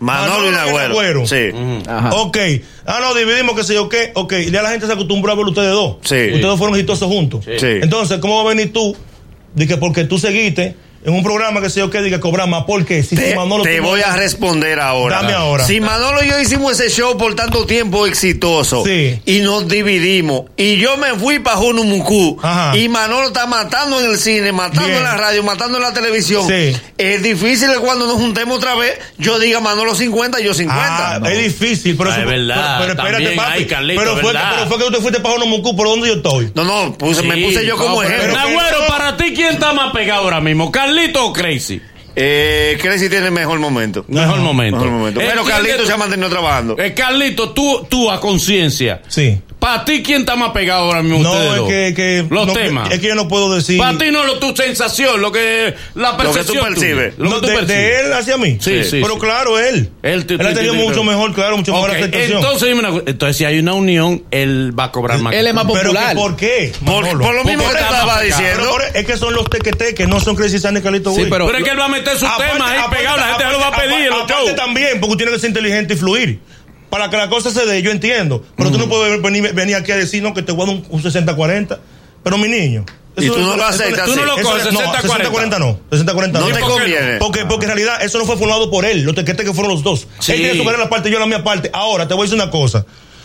Manolo 0.00 0.48
y 0.48 0.50
Manolo 0.50 0.50
y 0.50 0.52
Nagüero. 0.52 0.88
Nagüero. 0.88 1.26
Sí. 1.26 1.48
ujú. 1.52 1.90
Ajá. 1.90 2.14
Ok. 2.16 2.38
Ah, 2.86 2.98
no, 3.02 3.14
dividimos 3.14 3.54
que 3.56 3.64
sé 3.64 3.74
yo 3.74 3.88
qué. 3.88 4.12
Ok. 4.14 4.34
Ya 4.50 4.62
la 4.62 4.70
gente 4.70 4.86
se 4.86 4.92
acostumbró 4.92 5.32
a 5.32 5.36
ver 5.36 5.46
ustedes 5.46 5.70
dos. 5.72 5.96
Sí. 6.02 6.14
Ustedes 6.16 6.42
dos 6.42 6.58
fueron 6.58 6.76
exitosos 6.76 7.08
juntos. 7.08 7.44
Sí. 7.44 7.52
Sí. 7.58 7.66
Entonces, 7.82 8.18
¿cómo 8.20 8.36
va 8.44 8.50
a 8.50 8.54
venir 8.54 8.72
tú? 8.72 8.94
De 9.54 9.66
que 9.66 9.76
porque 9.78 10.04
tú 10.04 10.18
seguiste 10.18 10.76
en 11.04 11.12
un 11.14 11.22
programa 11.22 11.60
que 11.60 11.70
sé 11.70 11.80
yo 11.80 11.90
qué, 11.90 12.00
diga 12.02 12.20
cobrar 12.20 12.48
más. 12.48 12.64
¿Por 12.64 12.84
qué? 12.84 13.02
Si, 13.02 13.16
Te, 13.16 13.30
si 13.30 13.36
Manolo 13.36 13.62
te 13.62 13.80
voy 13.80 14.00
a 14.00 14.16
responder 14.16 14.80
ahora. 14.80 15.22
Dame 15.22 15.32
ahora. 15.32 15.64
Si 15.64 15.80
Manolo 15.80 16.22
y 16.24 16.28
yo 16.28 16.40
hicimos 16.40 16.78
ese 16.78 16.90
show 16.94 17.16
por 17.16 17.34
tanto 17.34 17.66
tiempo 17.66 18.06
exitoso 18.06 18.84
Sí. 18.84 19.20
y 19.26 19.40
nos 19.40 19.68
dividimos 19.68 20.44
y 20.56 20.76
yo 20.76 20.96
me 20.96 21.14
fui 21.14 21.38
para 21.38 21.56
Junumucú 21.56 22.38
y 22.74 22.88
Manolo 22.88 23.28
está 23.28 23.46
matando 23.46 24.00
en 24.00 24.10
el 24.10 24.18
cine, 24.18 24.52
matando 24.52 24.86
Bien. 24.86 24.98
en 24.98 25.04
la 25.04 25.16
radio, 25.16 25.42
matando 25.42 25.78
en 25.78 25.84
la 25.84 25.92
televisión. 25.92 26.46
Sí. 26.48 26.76
Es 26.98 27.22
difícil 27.22 27.68
que 27.72 27.78
cuando 27.78 28.06
nos 28.06 28.16
juntemos 28.16 28.58
otra 28.58 28.74
vez 28.74 28.98
yo 29.18 29.38
diga 29.38 29.60
Manolo 29.60 29.94
50 29.94 30.40
y 30.40 30.44
yo 30.44 30.54
50. 30.54 31.16
Ah, 31.16 31.20
es 31.30 31.38
difícil, 31.38 31.96
pero 31.96 32.10
Ah, 32.10 32.14
eso- 32.14 32.22
es 32.22 32.26
verdad, 32.28 32.78
Pero, 32.80 32.94
pero 32.96 33.08
espérate, 33.18 33.36
papi. 33.36 33.52
hay, 33.52 33.66
Carlito, 33.66 34.00
pero, 34.00 34.16
fue, 34.16 34.32
verdad. 34.32 34.50
pero 34.54 34.68
fue 34.68 34.78
que 34.78 34.84
tú 34.84 34.90
te 34.92 35.00
fuiste 35.00 35.20
para 35.20 35.34
Honomucú, 35.36 35.76
¿por 35.76 35.86
dónde 35.88 36.08
yo 36.08 36.14
estoy? 36.14 36.50
No, 36.54 36.64
no, 36.64 36.96
puse- 36.98 37.22
me 37.22 37.36
puse 37.44 37.64
yo 37.64 37.76
como 37.76 38.02
no, 38.02 38.08
pero- 38.08 38.22
ejemplo. 38.22 38.36
Nagüero, 38.38 38.86
para 38.88 39.16
ti, 39.16 39.32
¿quién 39.34 39.54
está 39.54 39.72
más 39.72 39.92
pegado 39.92 40.22
ahora 40.22 40.40
mismo? 40.40 40.70
¿Carlito 40.88 41.26
o 41.26 41.32
Crazy? 41.34 41.80
Eh, 42.16 42.78
Crazy 42.80 43.10
tiene 43.10 43.30
mejor 43.30 43.58
momento. 43.58 44.04
Mejor 44.08 44.38
momento. 44.40 44.78
Mejor 44.78 44.90
momento. 44.92 45.20
Eh, 45.20 45.26
Pero 45.28 45.42
¿quién 45.42 45.54
Carlito 45.54 45.86
se 45.86 45.92
ha 45.92 45.96
mantenido 45.98 46.30
trabajando. 46.30 46.76
Eh, 46.78 46.94
Carlito, 46.94 47.50
tú, 47.50 47.86
tú 47.88 48.10
a 48.10 48.18
conciencia. 48.18 49.02
Sí. 49.06 49.38
¿Para 49.58 49.84
ti 49.84 50.02
quién 50.04 50.20
está 50.20 50.36
más 50.36 50.50
pegado 50.52 50.84
ahora 50.84 51.02
mismo? 51.02 51.18
No, 51.20 51.54
es 51.56 51.62
que, 51.62 51.92
que 51.94 52.24
Los 52.30 52.46
no, 52.46 52.52
temas. 52.52 52.92
Es 52.92 53.00
que 53.00 53.08
yo 53.08 53.14
no 53.16 53.26
puedo 53.26 53.52
decir. 53.54 53.76
Para 53.76 53.98
ti 53.98 54.06
no 54.12 54.24
lo 54.24 54.38
tu 54.38 54.54
sensación, 54.54 55.20
lo 55.20 55.32
que 55.32 55.74
la 55.96 56.16
que 56.16 56.16
tú 56.24 56.32
percepción. 56.32 56.64
percibes. 56.74 57.16
tuya, 57.16 57.24
Lo 57.28 57.30
No, 57.30 57.40
que 57.40 57.40
tú 57.40 57.46
de, 57.48 57.58
percibes. 57.58 57.76
de 57.76 58.00
él 58.00 58.12
hacia 58.12 58.36
mí. 58.36 58.58
Sí, 58.60 58.84
sí, 58.84 59.00
Pero 59.02 59.14
sí. 59.14 59.20
claro, 59.20 59.58
él. 59.58 59.90
Él 60.04 60.26
te- 60.26 60.34
ha 60.34 60.38
te- 60.38 60.54
tenido 60.54 60.74
te- 60.74 60.78
mucho 60.78 61.02
mejor, 61.02 61.34
claro, 61.34 61.56
mucho 61.56 61.72
mejor 61.72 61.90
aceptación. 61.90 62.38
entonces, 62.38 62.68
dime 62.68 62.80
una 62.80 62.90
cosa. 62.90 63.02
entonces, 63.08 63.36
si 63.36 63.44
hay 63.46 63.58
una 63.58 63.72
unión, 63.74 64.22
él 64.30 64.72
va 64.78 64.84
a 64.84 64.92
cobrar 64.92 65.18
más. 65.18 65.34
Él 65.34 65.46
es 65.46 65.54
más 65.54 65.64
Pero 65.66 65.80
popular. 65.82 66.08
que 66.10 66.14
¿por 66.14 66.36
qué? 66.36 66.72
Por, 66.84 67.04
lo 67.34 67.44
mismo 67.44 67.64
que 67.72 67.78
estaba 67.80 68.20
diciendo. 68.22 68.76
Pero 68.78 68.94
es 68.94 69.04
que 69.06 69.16
son 69.16 69.34
los 69.34 69.50
tequeteques, 69.50 70.06
no 70.06 70.20
son 70.20 70.36
Crazy 70.36 70.60
San 70.60 70.76
y 70.76 70.80
Carlito 70.80 71.12
Sí, 71.12 71.26
pero- 71.28 71.46
Pero 71.46 71.58
es 71.58 71.64
que 71.64 71.70
él 71.70 71.80
va 71.80 71.86
a 71.86 71.88
meter 71.88 72.16
su 72.16 72.26
Aparte- 72.26 72.52
tema 72.52 72.70
ahí 72.70 72.78
aparte- 72.78 72.96
pegado, 72.96 73.16
la 73.16 73.26
gente 73.26 73.44
lo 73.52 73.58
va 73.58 73.66
a 73.66 73.76
pedir 73.76 74.12
aparte 74.12 74.52
también, 74.54 75.00
porque 75.00 75.16
tiene 75.16 75.32
que 75.32 75.38
ser 75.40 75.48
inteligente 75.48 75.94
y 75.94 75.96
fluir. 75.96 76.38
Para 76.90 77.10
que 77.10 77.16
la 77.16 77.28
cosa 77.28 77.50
se 77.50 77.66
dé, 77.66 77.82
yo 77.82 77.90
entiendo. 77.90 78.44
Pero 78.56 78.70
tú 78.70 78.78
no 78.78 78.88
puedes 78.88 79.20
venir, 79.20 79.52
venir 79.52 79.76
aquí 79.76 79.92
a 79.92 79.96
decir, 79.96 80.22
no, 80.22 80.32
que 80.32 80.42
te 80.42 80.52
voy 80.52 80.64
a 80.64 80.66
dar 80.66 80.76
un, 80.76 80.86
un 80.88 81.02
60-40. 81.02 81.78
Pero 82.22 82.38
mi 82.38 82.48
niño. 82.48 82.84
Y 83.16 83.24
eso 83.24 83.34
tú 83.34 83.40
no 83.40 83.56
lo 83.56 83.64
aceptas 83.64 84.06
Tú 84.06 84.14
no 84.14 84.24
lo 84.24 84.36
coges, 84.40 84.72
no, 84.72 84.80
60-40 84.80 85.58
no. 85.58 85.80
60-40 85.90 86.32
No 86.32 86.48
no. 86.48 86.54
te 86.54 86.60
conviene. 86.60 87.16
Porque, 87.18 87.44
porque 87.46 87.64
en 87.66 87.70
realidad 87.70 88.02
eso 88.02 88.18
no 88.18 88.24
fue 88.24 88.36
formado 88.36 88.70
por 88.70 88.84
él. 88.84 89.02
Los 89.02 89.14
tequeteques 89.14 89.54
fueron 89.54 89.72
los 89.72 89.82
dos. 89.82 90.06
Sí. 90.20 90.32
Él 90.32 90.38
tiene 90.38 90.56
su 90.56 90.64
carrera 90.64 90.88
parte, 90.88 91.10
yo 91.10 91.18
la 91.18 91.26
mía 91.26 91.42
parte. 91.42 91.70
Ahora, 91.72 92.06
te 92.06 92.14
voy 92.14 92.22
a 92.22 92.24
decir 92.30 92.40
una 92.40 92.50
cosa. 92.50 92.84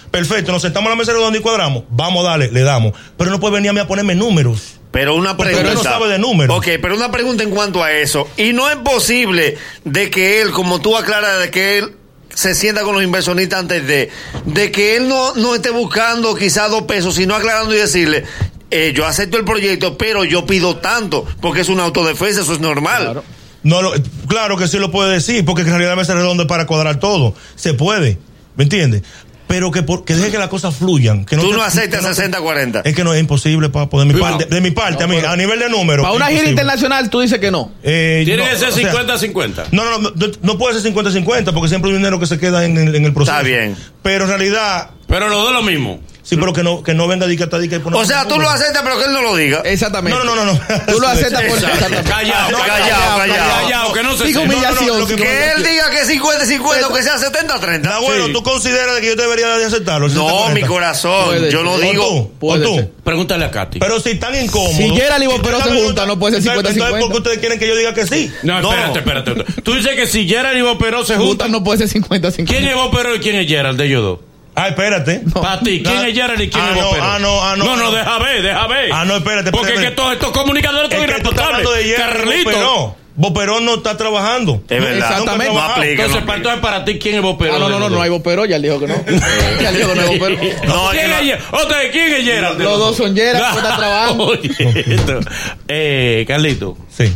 Perfecto, 0.10 0.52
nos 0.52 0.62
sentamos 0.62 0.88
a 0.88 0.92
la 0.92 0.96
mesa 0.96 1.12
redonda 1.12 1.40
y 1.40 1.42
cuadramos. 1.42 1.84
Vamos 1.90 2.26
a 2.26 2.30
darle, 2.30 2.52
le 2.52 2.62
damos. 2.62 2.94
Pero 3.18 3.32
no 3.32 3.40
puede 3.40 3.56
venir 3.56 3.72
a 3.72 3.74
mí 3.74 3.80
a 3.80 3.88
ponerme 3.88 4.14
números. 4.14 4.76
Pero 4.92 5.16
una 5.16 5.36
pregunta. 5.36 5.70
él 5.70 5.76
no 5.76 5.82
sabe 5.82 6.08
de 6.08 6.20
números. 6.20 6.56
Ok, 6.56 6.68
pero 6.80 6.96
una 6.96 7.12
pregunta 7.12 7.44
en 7.44 7.50
cuanto 7.50 7.84
a 7.84 7.92
eso. 7.92 8.28
Y 8.38 8.54
no 8.54 8.70
es 8.70 8.76
posible 8.78 9.58
de 9.86 10.12
que 10.12 10.42
él, 10.42 10.52
como 10.52 10.82
tú 10.82 10.96
aclaras, 10.96 11.40
de 11.40 11.50
que 11.50 11.80
él 11.80 11.96
se 12.34 12.56
sienta 12.56 12.82
con 12.84 12.96
los 12.96 13.04
inversionistas 13.04 13.60
antes 13.62 13.86
de, 13.88 14.10
de 14.46 14.72
que 14.72 14.96
él 14.98 15.08
no, 15.08 15.36
no 15.36 15.56
esté 15.56 15.70
buscando 15.70 16.36
quizás 16.36 16.70
dos 16.72 16.84
pesos, 16.84 17.16
sino 17.16 17.36
aclarando 17.36 17.74
y 17.74 17.78
decirle, 17.78 18.24
eh, 18.72 18.92
yo 18.96 19.06
acepto 19.06 19.38
el 19.38 19.46
proyecto, 19.46 19.98
pero 19.98 20.24
yo 20.24 20.46
pido 20.46 20.78
tanto, 20.78 21.26
porque 21.42 21.62
es 21.62 21.70
una 21.70 21.84
autodefensa, 21.84 22.42
eso 22.42 22.54
es 22.54 22.60
normal. 22.60 23.04
Claro. 23.04 23.24
No, 23.64 23.82
lo- 23.82 23.94
claro 24.28 24.58
que 24.58 24.68
sí 24.68 24.78
lo 24.78 24.92
puede 24.92 25.14
decir, 25.14 25.46
porque 25.46 25.62
en 25.62 25.68
realidad 25.70 25.96
redonda 26.16 26.44
es 26.44 26.50
para 26.50 26.66
cuadrar 26.66 27.00
todo. 27.00 27.34
Se 27.56 27.74
puede, 27.74 28.18
¿me 28.58 28.64
entiendes? 28.64 29.04
Pero 29.48 29.70
que, 29.72 29.84
por- 29.84 30.04
que 30.06 30.16
deje 30.16 30.32
que 30.32 30.38
las 30.38 30.48
cosas 30.48 30.76
fluyan. 30.76 31.26
Que 31.26 31.36
Tú 31.38 31.54
no 31.54 31.62
aceptas 31.62 32.02
que 32.02 32.08
no 32.08 32.16
te- 32.16 32.32
60-40. 32.40 32.82
Es 32.86 32.96
que 32.96 33.04
no 33.04 33.14
es 33.14 33.20
imposible, 33.20 33.70
papo. 33.70 34.00
De 34.00 34.06
mi 34.12 34.20
parte, 34.20 34.46
de 34.46 34.62
mi 34.62 34.72
parte 34.72 35.04
a, 35.04 35.08
mí, 35.08 35.18
a 35.18 35.36
nivel 35.36 35.60
de 35.60 35.70
número. 35.70 36.02
Para 36.04 36.16
una 36.16 36.28
gira 36.28 36.48
internacional, 36.50 37.10
tú 37.10 37.20
dices 37.20 37.40
que 37.40 37.52
no. 37.52 37.72
Eh, 37.84 38.24
Tiene 38.26 38.44
no, 38.44 38.50
que 38.50 38.56
ser 38.58 38.70
o 38.70 38.72
sea, 38.72 38.92
50-50. 38.94 39.66
No, 39.72 39.84
no, 39.86 40.00
no, 40.00 40.12
no, 40.42 40.58
puede 40.58 40.80
ser 40.80 40.94
50-50 40.94 41.54
porque 41.54 41.70
siempre 41.70 41.92
hay 41.92 41.98
dinero 41.98 42.20
que 42.20 42.26
se 42.26 42.40
queda 42.40 42.66
en, 42.66 42.78
el- 42.78 42.96
en 42.96 43.06
el 43.06 43.14
proceso. 43.14 43.38
Está 43.38 43.48
bien. 43.48 43.76
Pero 44.02 44.24
en 44.24 44.30
realidad, 44.30 44.92
Pero 45.08 45.30
los 45.30 45.44
dos 45.44 45.54
lo 45.54 45.62
mismo. 45.62 46.00
Sí, 46.24 46.36
pero 46.38 46.54
que 46.54 46.64
no, 46.64 46.82
que 46.82 46.94
no 46.94 47.08
venga 47.08 47.28
dica 47.28 47.46
dica 47.46 47.76
y 47.76 47.80
poner- 47.80 48.00
O 48.00 48.06
sea, 48.06 48.28
tú 48.28 48.40
lo 48.40 48.50
aceptas, 48.50 48.82
pero 48.84 48.98
que 48.98 49.06
él 49.06 49.14
no 49.14 49.22
lo 49.22 49.36
diga. 49.36 49.62
Exactamente. 49.66 50.18
No, 50.18 50.24
no, 50.24 50.36
no, 50.36 50.46
no. 50.46 50.60
Tú 50.88 51.00
lo 51.00 51.08
aceptas 51.08 51.44
por. 51.44 51.60
Callado, 52.04 52.58
callado, 52.58 53.18
callado, 53.18 53.94
que 53.94 54.04
no 54.04 54.18
se 54.18 54.24
Digo 54.26 54.42
humillación. 54.42 55.08
Que- 55.08 55.16
Que 55.16 55.52
él 55.52 55.64
diga 55.64 55.90
que 55.92 56.02
es 56.02 56.10
50-50 56.10 56.88
o 56.90 56.94
que 56.94 57.04
sea 57.04 57.18
70-30. 57.18 57.86
Abuelo. 57.88 58.32
¿tú 58.32 58.42
consideras 58.44 59.00
que 59.00 59.08
yo 59.08 59.16
debería 59.16 59.48
de 59.58 59.66
aceptarlo? 59.66 60.08
No, 60.10 60.28
60-40? 60.50 60.54
mi 60.54 60.62
corazón. 60.64 61.50
Yo 61.50 61.64
no 61.64 61.78
digo. 61.78 62.32
tú, 62.40 62.48
o 62.50 62.60
tú. 62.60 62.92
Pregúntale 63.04 63.46
a 63.46 63.52
Katy. 63.52 63.80
Pero 63.80 64.00
si 64.00 64.12
están 64.12 64.34
incómodos. 64.42 64.76
Si 64.78 64.90
Gerald 64.90 65.24
y 65.24 65.28
Boperó 65.28 65.62
se 65.62 65.70
juntan, 65.72 66.08
no 66.08 66.18
puede 66.18 66.42
ser 66.42 66.52
entonces, 66.54 66.76
50-50. 66.76 66.88
Entonces, 66.88 67.02
¿por 67.02 67.12
qué 67.12 67.18
ustedes 67.18 67.38
quieren 67.40 67.60
que 67.60 67.68
yo 67.68 67.76
diga 67.76 67.94
que 67.94 68.08
sí? 68.08 68.32
no, 68.44 68.60
espérate, 68.60 69.00
espérate. 69.00 69.62
Tú 69.62 69.74
dices 69.76 69.96
que 69.96 70.08
si 70.08 70.28
Gerald 70.28 70.58
y 70.58 70.62
Boperó 70.62 71.04
se 71.06 71.18
juntan, 71.18 71.52
no 71.52 71.64
puede 71.64 71.86
ser 71.88 72.02
50-50. 72.02 72.46
¿quién 72.48 72.66
es 72.66 72.76
Boperó 72.76 73.16
y 73.16 73.20
quién 73.20 73.36
es 73.36 73.48
Gerald 73.48 73.78
de 73.78 73.86
ellos 73.86 74.02
dos? 74.04 74.20
Ah, 74.56 74.68
espérate. 74.68 75.22
Para 75.34 75.60
ti, 75.62 75.82
¿quién 75.84 75.98
Ah, 75.98 76.08
es 76.08 76.14
Gerald 76.16 76.42
y 76.42 76.50
quién 76.50 76.64
ah, 76.64 76.70
es 76.72 76.78
no, 76.78 76.86
Boperó? 76.88 77.04
ah, 77.04 77.20
no, 77.20 77.42
ah, 77.44 77.56
no, 77.56 77.66
No, 77.66 77.76
no, 77.76 77.84
ah, 77.88 77.90
no. 77.90 77.92
deja 77.92 78.20
ver, 78.20 78.42
deja 78.44 78.68
ver. 78.68 78.92
Ah, 78.94 79.06
no, 79.06 79.16
espérate, 79.18 79.50
espérate, 79.50 79.52
Porque 79.52 79.74
es 79.74 79.80
que 79.80 79.86
espérate. 79.88 79.96
todos 79.96 80.14
estos 80.14 80.32
comunicadores 80.32 80.90
son 80.92 81.00
Es 81.04 81.86
Gerald 81.86 82.14
Carlito. 82.18 82.50
Boperó. 82.52 82.96
Boperó 83.16 83.60
no 83.60 83.76
está 83.76 83.96
trabajando. 83.96 84.64
Es 84.68 84.82
verdad. 84.82 85.12
Exactamente. 85.12 85.54
No 85.54 85.60
aplica. 85.62 85.92
Entonces, 86.06 86.26
no 86.26 86.34
entonces, 86.34 86.62
para 86.62 86.84
ti, 86.86 86.98
¿quién 86.98 87.16
es 87.16 87.22
Boperó? 87.22 87.56
Ah, 87.56 87.60
no, 87.60 87.70
no, 87.70 87.80
no, 87.80 87.90
no 87.90 88.02
hay 88.02 88.10
Boperó, 88.10 88.46
ya 88.46 88.56
él 88.56 88.62
dijo 88.64 88.80
que 88.80 88.88
no. 88.88 88.96
ya 89.62 89.70
él 89.70 89.76
dijo 89.78 89.90
que 89.90 89.96
no 89.96 90.02
hay 90.02 90.18
Boperó. 90.18 90.36
No, 90.68 90.90
¿Quién 90.92 91.10
no- 91.10 91.18
es? 91.18 91.40
Otra 91.52 91.78
vez, 91.80 91.92
¿quién 91.92 92.12
es 92.14 92.24
Gerald? 92.24 92.60
Los 92.62 92.80
dos 92.80 92.98
son 92.98 93.16
Gerald, 93.16 93.44
pues, 93.54 93.64
están 93.64 93.78
trabajando. 93.78 94.24
Oye, 94.28 94.86
esto. 94.96 95.20
Eh, 95.68 96.26
Carlito, 96.28 96.78
Sí. 96.96 97.12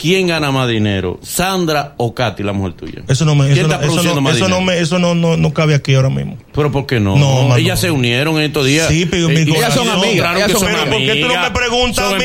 ¿Quién 0.00 0.28
gana 0.28 0.50
más 0.50 0.68
dinero? 0.68 1.18
¿Sandra 1.22 1.94
o 1.96 2.14
Katy, 2.14 2.42
la 2.42 2.52
mujer 2.52 2.72
tuya? 2.74 3.02
Eso 3.08 3.24
no 3.24 3.34
me, 3.34 3.46
¿Quién 3.46 3.58
eso 3.58 3.68
no, 3.68 3.74
está 3.74 3.86
eso 3.86 4.14
no, 4.14 4.20
más 4.20 4.36
eso 4.36 4.48
no, 4.48 4.56
dinero? 4.56 4.60
me, 4.72 4.78
eso 4.80 4.98
no, 4.98 5.14
no, 5.14 5.36
no 5.36 5.52
cabe 5.52 5.74
aquí 5.74 5.94
ahora 5.94 6.08
mismo. 6.10 6.38
¿Pero 6.52 6.72
por 6.72 6.86
qué 6.86 7.00
no? 7.00 7.16
No. 7.16 7.56
Ellas 7.56 7.78
se 7.80 7.90
unieron 7.90 8.36
en 8.38 8.42
estos 8.44 8.66
días. 8.66 8.88
Sí, 8.88 9.06
pero 9.06 9.28
mi 9.28 9.36
Eh, 9.36 9.46
corazón. 9.46 9.56
ellas 9.62 9.74
son 9.74 9.88
amigas, 9.88 10.14
Claro 10.16 10.36
ellas 10.38 10.46
que 10.48 10.52
son 10.54 10.60
son 10.62 10.70
Pero 10.70 10.90
¿por 10.90 10.98
qué 10.98 11.14
tú 11.14 11.20
no 11.20 11.28
me 11.28 11.34
amigas, 11.34 11.50
preguntas 11.50 12.04
son 12.04 12.14
a 12.14 12.18
mí? 12.18 12.24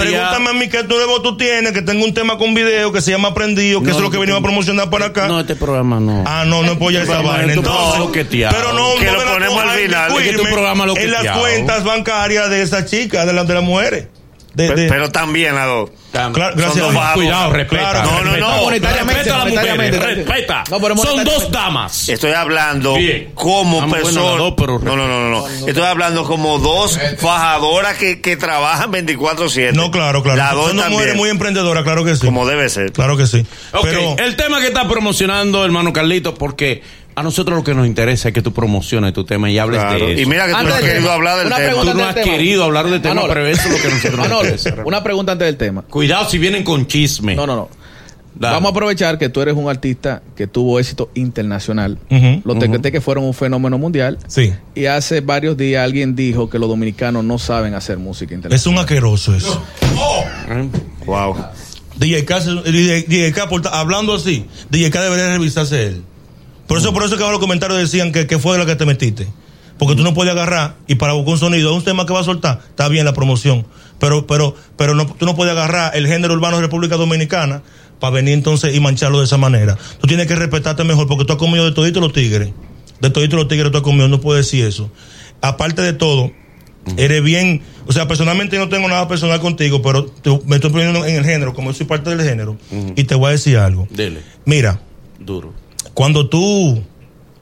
Pregúntame 0.00 0.50
a 0.50 0.52
mí 0.52 0.68
qué 0.68 0.82
tú 0.84 0.94
nuevo 0.94 1.22
tú 1.22 1.36
tienes, 1.36 1.72
que 1.72 1.82
tengo 1.82 2.04
un 2.04 2.14
tema 2.14 2.38
con 2.38 2.54
video 2.54 2.92
que 2.92 3.00
se 3.00 3.10
llama 3.10 3.28
Aprendido, 3.28 3.80
que 3.80 3.86
No, 3.86 3.90
eso 3.90 3.98
es 3.98 4.04
lo 4.04 4.10
que 4.10 4.18
venimos 4.18 4.40
a 4.40 4.42
promocionar 4.42 4.90
para 4.90 5.06
acá. 5.06 5.26
No, 5.28 5.40
este 5.40 5.56
programa 5.56 6.00
no. 6.00 6.24
Ah, 6.26 6.44
no, 6.46 6.62
no 6.62 6.72
apoya 6.72 7.02
esa 7.02 7.16
Pero, 7.18 7.28
vaina. 7.28 7.52
Entonces, 7.52 8.26
pero 8.50 8.72
no, 8.72 8.94
Que 8.98 9.06
no 9.06 9.12
lo 9.24 9.32
ponemos 9.32 9.62
al 9.64 9.70
final. 9.78 10.10
inmiscuirme 10.10 10.30
Es 10.30 10.30
que 10.30 10.36
tu 10.38 10.42
programa 10.44 10.84
En 10.96 11.10
las 11.10 11.38
cuentas 11.38 11.84
bancarias 11.84 12.50
de 12.50 12.62
esas 12.62 12.86
chicas, 12.90 13.26
de, 13.26 13.32
las 13.32 13.46
de 13.46 13.54
las 13.54 13.62
mujeres. 13.62 14.06
De, 14.54 14.68
Pe- 14.68 14.74
de- 14.74 14.88
Pero 14.88 15.10
también 15.10 15.54
las 15.54 15.66
dos. 15.66 15.90
Claro, 16.12 16.32
gracias 16.56 16.72
Son 16.84 16.92
dos 16.94 17.02
a. 17.04 17.12
Cuidado, 17.14 17.52
respeta. 17.52 17.90
Claro. 17.92 18.10
No, 18.10 18.24
no, 18.24 18.36
no. 18.36 18.62
monetariamente, 18.64 19.22
Respeta 19.22 19.42
a 19.42 19.44
las 19.44 19.54
mujeres, 19.54 20.02
respeta. 20.02 20.64
No, 20.68 20.80
pero 20.80 20.96
Son 20.96 21.24
dos 21.24 21.50
damas. 21.52 22.08
Estoy 22.08 22.32
hablando 22.32 22.94
Bien. 22.96 23.30
como 23.34 23.76
bueno, 23.80 23.92
personas. 23.92 24.24
no, 24.82 24.96
no, 24.96 25.06
no, 25.06 25.06
no, 25.06 25.30
no. 25.30 25.46
Estoy 25.68 25.84
hablando 25.84 26.24
como 26.24 26.58
dos 26.58 26.98
fajadoras 27.18 27.96
que, 27.96 28.20
que 28.20 28.36
trabajan 28.36 28.90
24-7. 28.92 29.72
No, 29.72 29.90
claro, 29.92 30.22
claro. 30.24 30.36
Las 30.38 30.52
dos 30.52 30.66
Son 30.66 30.76
dos 30.76 30.82
también, 30.84 30.92
mujeres 31.00 31.16
muy 31.16 31.28
emprendedoras, 31.30 31.84
claro 31.84 32.04
que 32.04 32.16
sí. 32.16 32.26
como 32.26 32.44
debe 32.46 32.68
ser. 32.68 32.90
Claro 32.92 33.16
que 33.16 33.26
sí. 33.26 33.46
Ok, 33.72 33.80
Pero 33.84 34.16
el 34.18 34.34
tema 34.34 34.60
que 34.60 34.66
está 34.66 34.88
promocionando, 34.88 35.64
hermano 35.64 35.92
Carlito, 35.92 36.34
porque 36.34 36.82
a 37.14 37.22
nosotros 37.22 37.56
lo 37.58 37.64
que 37.64 37.74
nos 37.74 37.86
interesa 37.86 38.28
es 38.28 38.34
que 38.34 38.42
tú 38.42 38.52
promociones 38.52 39.12
tu 39.12 39.24
tema 39.24 39.50
y 39.50 39.58
hables 39.58 39.80
Claro. 39.80 40.06
de 40.06 40.12
eso. 40.14 40.22
Y 40.22 40.26
mira 40.26 40.46
que 40.46 40.52
tú 40.52 40.62
no 40.62 40.74
has 40.74 40.80
querido 40.80 41.00
tema, 41.02 41.12
hablar 41.14 41.38
del 41.38 41.46
una 41.48 41.56
tema. 41.56 41.70
Tú 41.82 41.94
no 41.98 42.04
has 42.04 42.14
tema. 42.14 42.24
querido 42.24 42.64
hablar 42.64 42.90
del 42.90 43.02
tema, 43.02 43.14
Manolo. 43.16 43.34
pero 43.34 43.46
eso 43.46 43.68
es 43.68 43.70
lo 43.72 43.76
que 43.82 43.88
nosotros 43.94 44.12
nos 44.12 44.28
Manolo, 44.28 44.48
interesa. 44.50 44.82
una 44.84 45.02
pregunta 45.02 45.32
antes 45.32 45.46
del 45.46 45.56
tema. 45.56 45.82
Cuidado 45.82 46.28
si 46.28 46.38
vienen 46.38 46.62
con 46.64 46.86
chisme. 46.86 47.34
No, 47.34 47.46
no, 47.46 47.56
no. 47.56 47.68
Dale. 48.32 48.54
Vamos 48.54 48.68
a 48.68 48.70
aprovechar 48.70 49.18
que 49.18 49.28
tú 49.28 49.42
eres 49.42 49.54
un 49.54 49.68
artista 49.68 50.22
que 50.36 50.46
tuvo 50.46 50.78
éxito 50.78 51.10
internacional. 51.14 51.98
Ujú, 52.08 52.40
Los 52.44 52.58
TQT 52.60 52.90
que 52.92 53.00
fueron 53.00 53.24
un 53.24 53.34
fenómeno 53.34 53.76
mundial. 53.76 54.18
sí. 54.28 54.52
Y 54.74 54.86
hace 54.86 55.20
varios 55.20 55.56
días 55.56 55.84
alguien 55.84 56.14
dijo 56.14 56.48
que 56.48 56.58
los 56.58 56.68
dominicanos 56.68 57.24
no 57.24 57.38
saben 57.38 57.74
hacer 57.74 57.98
música 57.98 58.32
internacional. 58.34 58.54
Es 58.56 58.66
un 58.66 58.78
asqueroso 58.78 59.34
eso. 59.34 59.62
¿Eh? 60.48 60.68
Wow. 61.04 61.36
DJ 61.98 62.24
K, 62.24 62.40
K, 63.34 63.48
hablando 63.72 64.14
así, 64.14 64.46
DJ 64.70 64.90
K 64.90 65.02
debería 65.02 65.28
revisarse 65.28 65.86
él. 65.88 66.02
Por 66.70 66.78
eso, 66.78 66.92
por 66.94 67.02
eso 67.02 67.16
que 67.16 67.22
ahora 67.24 67.32
los 67.32 67.40
comentarios 67.40 67.78
decían 67.80 68.12
que, 68.12 68.26
que 68.28 68.38
fue 68.38 68.56
la 68.56 68.64
que 68.64 68.76
te 68.76 68.86
metiste. 68.86 69.26
Porque 69.76 69.96
tú 69.96 70.02
no 70.04 70.14
puedes 70.14 70.30
agarrar 70.32 70.76
y 70.86 70.94
para 70.94 71.14
buscar 71.14 71.32
un 71.34 71.38
sonido, 71.40 71.70
es 71.72 71.76
un 71.76 71.82
tema 71.84 72.06
que 72.06 72.12
va 72.12 72.20
a 72.20 72.24
soltar, 72.24 72.60
está 72.68 72.86
bien 72.88 73.04
la 73.04 73.12
promoción. 73.12 73.66
Pero, 73.98 74.26
pero, 74.26 74.54
pero 74.76 74.94
no, 74.94 75.04
tú 75.06 75.26
no 75.26 75.34
puedes 75.34 75.50
agarrar 75.52 75.96
el 75.96 76.06
género 76.06 76.32
urbano 76.34 76.56
de 76.56 76.62
República 76.62 76.96
Dominicana 76.96 77.62
para 77.98 78.12
venir 78.14 78.34
entonces 78.34 78.74
y 78.74 78.78
mancharlo 78.80 79.18
de 79.18 79.24
esa 79.24 79.36
manera. 79.36 79.76
Tú 80.00 80.06
tienes 80.06 80.26
que 80.28 80.36
respetarte 80.36 80.84
mejor 80.84 81.06
porque 81.08 81.24
tú 81.24 81.32
has 81.32 81.38
comido 81.38 81.64
de 81.64 81.72
todito 81.72 82.00
los 82.00 82.12
tigres. 82.12 82.50
De 83.00 83.10
todito 83.10 83.36
los 83.36 83.48
tigres 83.48 83.72
tú 83.72 83.78
has 83.78 83.82
comido, 83.82 84.06
no 84.08 84.20
puedes 84.20 84.46
decir 84.46 84.64
eso. 84.64 84.90
Aparte 85.40 85.82
de 85.82 85.92
todo, 85.94 86.30
eres 86.96 87.22
bien, 87.22 87.62
o 87.86 87.92
sea, 87.92 88.06
personalmente 88.06 88.58
no 88.58 88.68
tengo 88.68 88.86
nada 88.88 89.08
personal 89.08 89.40
contigo, 89.40 89.80
pero 89.82 90.04
te- 90.06 90.38
me 90.46 90.56
estoy 90.56 90.70
poniendo 90.70 91.04
en 91.04 91.16
el 91.16 91.24
género, 91.24 91.52
como 91.54 91.70
yo 91.70 91.76
soy 91.78 91.86
parte 91.86 92.10
del 92.14 92.20
género, 92.22 92.56
y 92.96 93.04
te 93.04 93.14
voy 93.14 93.28
a 93.28 93.30
decir 93.32 93.56
algo. 93.58 93.88
Dele, 93.90 94.20
Mira, 94.44 94.80
duro. 95.18 95.52
Cuando 95.94 96.28
tú 96.28 96.82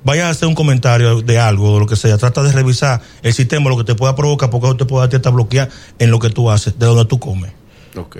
vayas 0.04 0.26
a 0.26 0.30
hacer 0.30 0.48
un 0.48 0.54
comentario 0.54 1.20
de 1.22 1.38
algo, 1.38 1.74
de 1.74 1.80
lo 1.80 1.86
que 1.86 1.96
sea, 1.96 2.16
trata 2.18 2.42
de 2.42 2.52
revisar 2.52 3.00
el 3.22 3.32
sistema, 3.32 3.68
lo 3.68 3.76
que 3.76 3.84
te 3.84 3.94
pueda 3.94 4.14
provocar, 4.16 4.50
porque 4.50 4.66
eso 4.66 4.76
te 4.76 4.84
puede 4.84 5.14
hasta 5.14 5.30
bloquear 5.30 5.68
en 5.98 6.10
lo 6.10 6.18
que 6.18 6.30
tú 6.30 6.50
haces, 6.50 6.78
de 6.78 6.86
donde 6.86 7.04
tú 7.04 7.18
comes. 7.18 7.52
Ok. 7.96 8.18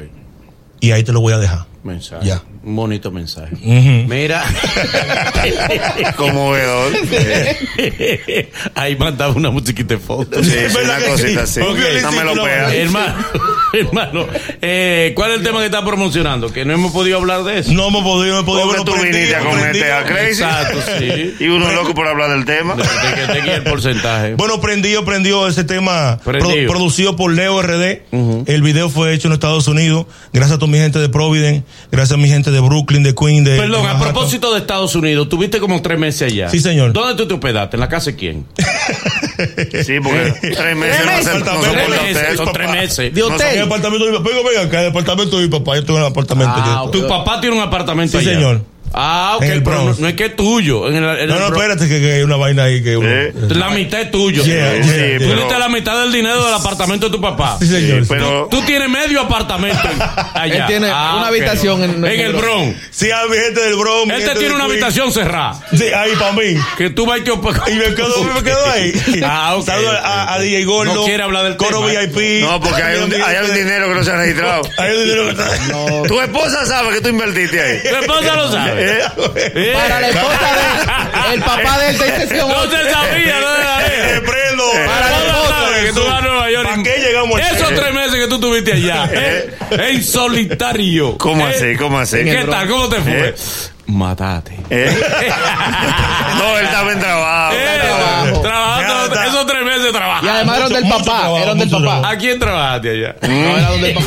Y 0.81 0.93
ahí 0.93 1.03
te 1.03 1.13
lo 1.13 1.21
voy 1.21 1.33
a 1.33 1.39
dejar. 1.39 1.67
Mensaje. 1.85 2.27
Ya. 2.27 2.43
Un 2.65 2.75
bonito 2.77 3.11
mensaje. 3.11 3.55
Ujú. 3.55 4.09
Mira. 4.13 4.43
Como 6.17 6.51
veedor. 6.51 6.93
Ahí 8.75 8.97
mandaba 8.97 9.33
una 9.35 9.51
musiquita 9.51 9.95
de 9.95 10.01
foto. 10.01 10.43
Sí, 10.43 10.53
Es 10.55 10.75
una 10.75 10.97
cosita 11.01 11.47
sí. 11.47 11.61
así. 11.61 12.01
No 12.03 12.13
me 12.13 12.25
lo 12.25 12.33
una 12.33 12.45
pega. 12.45 12.63
vaina. 12.65 12.75
hermano, 12.75 13.15
hermano, 13.73 14.27
eh, 14.61 15.13
¿cuál 15.15 15.31
es 15.33 15.39
el 15.39 15.45
tema 15.45 15.61
que 15.61 15.67
está 15.67 15.85
promocionando? 15.85 16.53
Que 16.53 16.65
no 16.65 16.75
hemos 16.75 16.93
podido 16.93 17.19
hablar 17.19 17.45
de 17.45 17.61
eso. 17.61 17.73
No 17.73 17.89
hemos 17.89 18.03
podido, 18.03 18.35
no 18.35 18.41
hemos 18.41 18.45
podido. 18.45 18.69
Porque 18.85 18.85
tú 18.91 19.03
viniste 19.03 19.37
a 19.37 19.41
cometer 19.41 19.93
a. 19.93 20.05
Crazy. 20.05 20.43
Exacto, 20.43 20.79
sí. 20.99 21.35
Y 21.41 21.49
uno 21.49 21.71
loco 21.73 21.95
por 21.95 22.07
hablar 22.09 22.31
del 22.31 22.45
tema. 22.45 22.75
De, 22.75 23.35
de 23.35 23.41
guíe 23.43 23.55
el 23.55 23.63
porcentaje. 23.63 24.35
Bueno, 24.35 24.61
prendió, 24.61 25.05
prendió 25.05 25.47
ese 25.49 25.65
tema 25.65 26.19
Prendido. 26.25 26.67
pro- 26.67 26.77
producido 26.77 27.17
por 27.17 27.33
Leo 27.33 27.61
RD. 27.63 28.03
El 28.47 28.63
video 28.63 28.89
fue 28.91 29.15
hecho 29.15 29.29
en 29.29 29.35
Estados 29.35 29.69
Unidos. 29.69 30.07
Gracias 30.33 30.57
a 30.57 30.59
toda 30.59 30.71
mi 30.73 30.79
gente 30.79 30.99
de 30.99 31.09
Providence, 31.09 31.63
gracias 31.91 32.15
a 32.19 32.21
mi 32.21 32.29
gente 32.29 32.51
de 32.51 32.61
Brooklyn, 32.61 33.03
de 33.03 33.15
Queen, 33.15 33.45
de. 33.45 33.57
Perdón, 33.57 33.83
de 33.85 33.89
a 33.91 33.99
propósito 33.99 34.53
de 34.53 34.61
Estados 34.61 34.95
Unidos, 34.95 35.29
tuviste 35.29 35.59
como 35.61 35.81
tres 35.83 35.99
meses 35.99 36.31
allá. 36.33 36.49
Sí, 36.49 36.61
señor. 36.61 36.93
¿Dónde 36.93 37.15
tú 37.15 37.27
te 37.29 37.35
hospedaste? 37.35 37.77
¿En 37.77 37.81
la 37.81 37.89
casa 37.89 38.11
de 38.11 38.17
quién? 38.17 38.47
Sí, 39.39 39.95
porque 40.03 40.35
tres 40.41 40.77
meses 40.77 41.01
no 41.07 41.23
se 41.23 41.39
no 41.39 41.45
Tres 41.45 41.63
se 41.63 41.71
Tres 41.71 42.03
meses, 42.03 42.37
son 42.37 42.53
tres 42.53 42.71
meses. 42.71 43.15
De 43.15 43.21
En 43.21 43.27
el 43.29 43.33
hotel. 43.33 43.63
apartamento 43.63 44.05
de 44.07 44.11
mi 44.13 44.19
papá. 44.19 44.31
Venga, 44.31 44.49
venga, 44.49 44.63
acá, 44.63 44.81
el 44.83 44.89
apartamento 44.91 45.37
de 45.39 45.43
mi 45.45 45.49
papá. 45.49 45.77
Yo 45.77 45.85
tengo 45.85 45.99
un 46.01 46.05
apartamento. 46.07 46.53
Ah, 46.57 46.83
yo- 46.87 46.91
Tu 46.91 47.07
papá 47.07 47.41
tiene 47.41 47.55
un 47.57 47.63
apartamento 47.63 48.19
Sí, 48.19 48.27
allá. 48.29 48.35
señor. 48.37 48.63
Ah, 48.95 49.35
ok, 49.37 49.43
el 49.43 49.63
pero 49.63 49.85
no, 49.85 49.95
no 49.99 50.09
es 50.09 50.15
que 50.15 50.25
es 50.27 50.37
tuyo. 50.37 50.89
En 50.89 50.97
el, 50.97 51.05
en 51.21 51.29
No, 51.29 51.35
el 51.35 51.41
no, 51.41 51.47
espérate, 51.49 51.89
que, 51.89 52.01
que 52.01 52.13
hay 52.15 52.23
una 52.23 52.37
vaina 52.37 52.65
ahí 52.65 52.83
que 52.83 52.97
uno. 52.97 53.09
Eh. 53.09 53.33
La 53.51 53.71
mitad 53.71 54.01
es 54.01 54.11
tuyo. 54.11 54.43
Yeah, 54.45 54.83
Sí, 54.83 54.83
yeah, 54.83 54.83
Tú 54.83 54.89
yeah. 54.89 55.19
pero- 55.19 55.35
diste 55.41 55.59
la 55.59 55.69
mitad 55.69 56.01
del 56.01 56.13
dinero 56.13 56.45
del 56.45 56.55
apartamento 56.55 57.07
de 57.07 57.13
tu 57.13 57.21
papá. 57.21 57.57
Sí, 57.61 57.67
señor. 57.67 58.01
Sí, 58.03 58.07
pero 58.09 58.49
Tú 58.51 58.63
tienes 58.63 58.89
medio 58.89 59.21
apartamento 59.21 59.79
allá. 60.35 60.55
Él 60.57 60.65
tiene 60.67 60.89
Ah, 60.91 61.17
una 61.19 61.27
habitación 61.29 61.83
en- 61.85 62.05
en 62.05 62.21
el 62.21 62.33
Bronx. 62.33 62.77
Sí, 62.91 63.11
a 63.11 63.27
mi 63.27 63.37
gente 63.37 63.61
del 63.61 63.77
Bronx. 63.77 64.07
mi 64.07 64.13
Él 64.15 64.19
te 64.21 64.25
gente 64.25 64.39
tiene 64.41 64.49
de 64.49 64.55
una 64.55 64.65
habitación 64.65 65.13
cerrada. 65.13 65.61
Sí, 65.77 65.85
ahí 65.95 66.13
para 66.19 66.33
mí. 66.33 66.57
Que 66.77 66.91
tú 66.91 67.07
vas 67.07 67.21
y 67.21 67.23
te 67.23 67.31
Y 67.33 67.75
me 67.75 67.95
quedo, 67.95 68.25
me 68.35 68.43
quedo 68.43 68.71
ahí. 68.71 68.93
Ah, 69.25 69.55
ok, 69.57 69.67
Saludos 69.67 69.97
a. 70.03 70.39
DJ 70.41 70.65
Gordo. 70.65 70.95
No 70.95 71.05
quiere 71.05 71.23
hablar 71.23 71.45
del 71.45 71.57
Coro 71.57 71.87
tema. 71.87 72.01
VIP. 72.01 72.41
no, 72.43 72.61
porque 72.61 72.83
hay 72.83 72.99
un, 73.01 73.13
hay 73.13 73.37
un 73.49 73.55
dinero 73.55 73.89
que 73.89 73.95
no 73.95 74.05
se 74.05 74.11
ha 74.13 74.17
registrado. 74.17 74.63
Hay 74.79 74.97
un 74.97 75.03
dinero 75.05 75.25
que 75.25 75.31
está. 75.31 76.03
Tu 76.09 76.21
esposa 76.21 76.65
sabe 76.67 76.95
que 76.95 77.01
tú 77.01 77.09
invertiste 77.11 77.61
ahí. 77.61 77.79
Tu 77.89 77.95
esposa 77.97 78.35
lo 78.37 78.51
sabe. 78.51 78.78
Eh, 78.79 79.03
Eh. 79.55 79.73
Para 79.75 80.01
la 80.01 80.09
esposa 80.09 80.53
de 81.29 81.35
el 81.35 81.41
papá 81.43 81.79
de 81.79 81.89
él 81.89 81.95
está 81.95 82.07
en 82.07 82.21
sesión 82.29 82.49
No 82.49 82.63
se 82.63 82.91
sabía, 82.91 83.41
no 83.41 83.57
se 83.57 83.63
sabía. 83.63 84.21
Prendo. 84.27 84.65
Para 84.87 85.11
la 85.11 85.17
esposa 85.27 85.49
sabe 85.61 85.87
que 85.87 85.93
tú 85.93 86.05
vas 86.05 86.15
a 86.15 86.21
Nueva 86.21 86.51
York. 86.51 86.69
¿Para 86.69 86.83
qué 86.83 86.97
llegamos 87.01 87.41
Esos 87.41 87.69
tres 87.75 87.95
meses 87.95 88.15
que 88.15 88.27
tú 88.29 88.41
tuviste 88.41 88.73
allá, 88.73 89.11
eh, 89.13 89.55
en 89.71 90.05
solitario. 90.05 91.19
¿Cómo 91.19 91.47
Eh, 91.47 91.53
así? 91.55 91.77
¿Cómo 91.77 91.99
así? 91.99 92.25
¿Qué 92.25 92.45
tal? 92.49 92.69
¿Cómo 92.69 92.89
te 92.89 93.01
fue? 93.01 93.29
Eh. 93.29 93.35
Matate. 93.87 94.53
¿Eh? 94.71 94.95
No, 96.39 96.57
él 96.59 96.65
estaba 96.67 96.93
en 96.93 97.01
trabajo. 97.01 97.55
Eh, 97.57 97.79
trabajo. 97.83 98.41
trabajando 98.43 99.15
Ya 99.15 99.27
esos 99.27 99.47
tres 99.47 99.65
meses 99.65 99.83
de 99.83 99.89
Y 99.89 99.93
trabajo. 99.93 100.27
además 100.31 100.57
eran 100.59 100.73
del 100.73 100.83
papá. 100.89 101.03
trabajo, 101.05 101.39
Eran 101.39 101.59
del 101.59 101.71
papá. 101.71 101.83
trabajo. 101.83 102.07
¿A 102.07 102.17
quién 102.17 102.39
trabajaste 102.39 102.91
allá? 102.91 103.17
No, 103.23 103.59
era 103.59 103.69
donde 103.71 103.89
el 103.89 103.95
papá. 103.95 104.07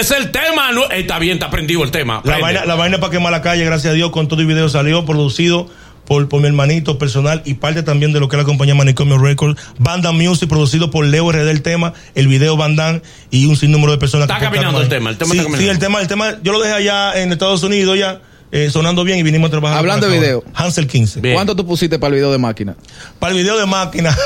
Es 0.00 0.10
el 0.10 0.30
tema. 0.30 0.72
nu- 0.72 0.84
Ey, 0.90 1.02
está 1.02 1.18
bien, 1.18 1.34
está 1.34 1.50
prendido 1.50 1.82
el 1.84 1.90
tema. 1.90 2.22
La 2.24 2.38
vaina, 2.38 2.64
la 2.64 2.74
vaina 2.74 2.98
para 2.98 3.10
quemar 3.10 3.32
la 3.32 3.42
calle, 3.42 3.64
gracias 3.64 3.92
a 3.92 3.94
Dios, 3.94 4.10
con 4.10 4.28
todo 4.28 4.40
el 4.40 4.46
video 4.46 4.68
salió 4.68 5.04
producido 5.04 5.68
por, 6.06 6.28
por 6.28 6.40
mi 6.40 6.46
hermanito 6.48 6.98
personal 6.98 7.42
y 7.44 7.54
parte 7.54 7.82
también 7.82 8.12
de 8.12 8.18
lo 8.18 8.28
que 8.28 8.36
es 8.36 8.38
la 8.42 8.44
compañía 8.46 8.74
Manicomio 8.74 9.18
Records. 9.18 9.60
Banda 9.78 10.10
Music, 10.12 10.48
producido 10.48 10.90
por 10.90 11.04
Leo 11.04 11.30
RD 11.30 11.48
el 11.50 11.62
tema, 11.62 11.92
el 12.14 12.26
video 12.28 12.56
Bandan 12.56 13.02
y 13.30 13.46
un 13.46 13.56
sinnúmero 13.56 13.92
de 13.92 13.98
personas 13.98 14.24
Está 14.28 14.38
que 14.38 14.46
caminando 14.46 14.80
el 14.80 14.88
tema, 14.88 15.10
el 15.10 15.18
tema 15.18 15.32
sí, 15.32 15.38
está 15.38 15.44
caminando. 15.50 15.64
sí, 15.64 15.70
el 15.70 15.78
tema, 15.78 16.00
el 16.00 16.08
tema, 16.08 16.34
yo 16.42 16.52
lo 16.52 16.60
dejé 16.60 16.74
allá 16.74 17.20
en 17.22 17.30
Estados 17.32 17.62
Unidos 17.62 17.98
ya, 17.98 18.20
eh, 18.52 18.68
sonando 18.70 19.04
bien 19.04 19.18
y 19.18 19.22
vinimos 19.22 19.48
a 19.48 19.50
trabajar. 19.52 19.78
Hablando 19.78 20.08
de 20.08 20.18
video. 20.18 20.44
Hansel 20.54 20.86
15. 20.86 21.20
Bien. 21.20 21.34
¿Cuánto 21.34 21.54
tú 21.54 21.66
pusiste 21.66 21.98
para 21.98 22.08
el 22.08 22.14
video 22.16 22.32
de 22.32 22.38
máquina? 22.38 22.76
Para 23.18 23.32
el 23.32 23.38
video 23.38 23.56
de 23.58 23.66
máquina. 23.66 24.16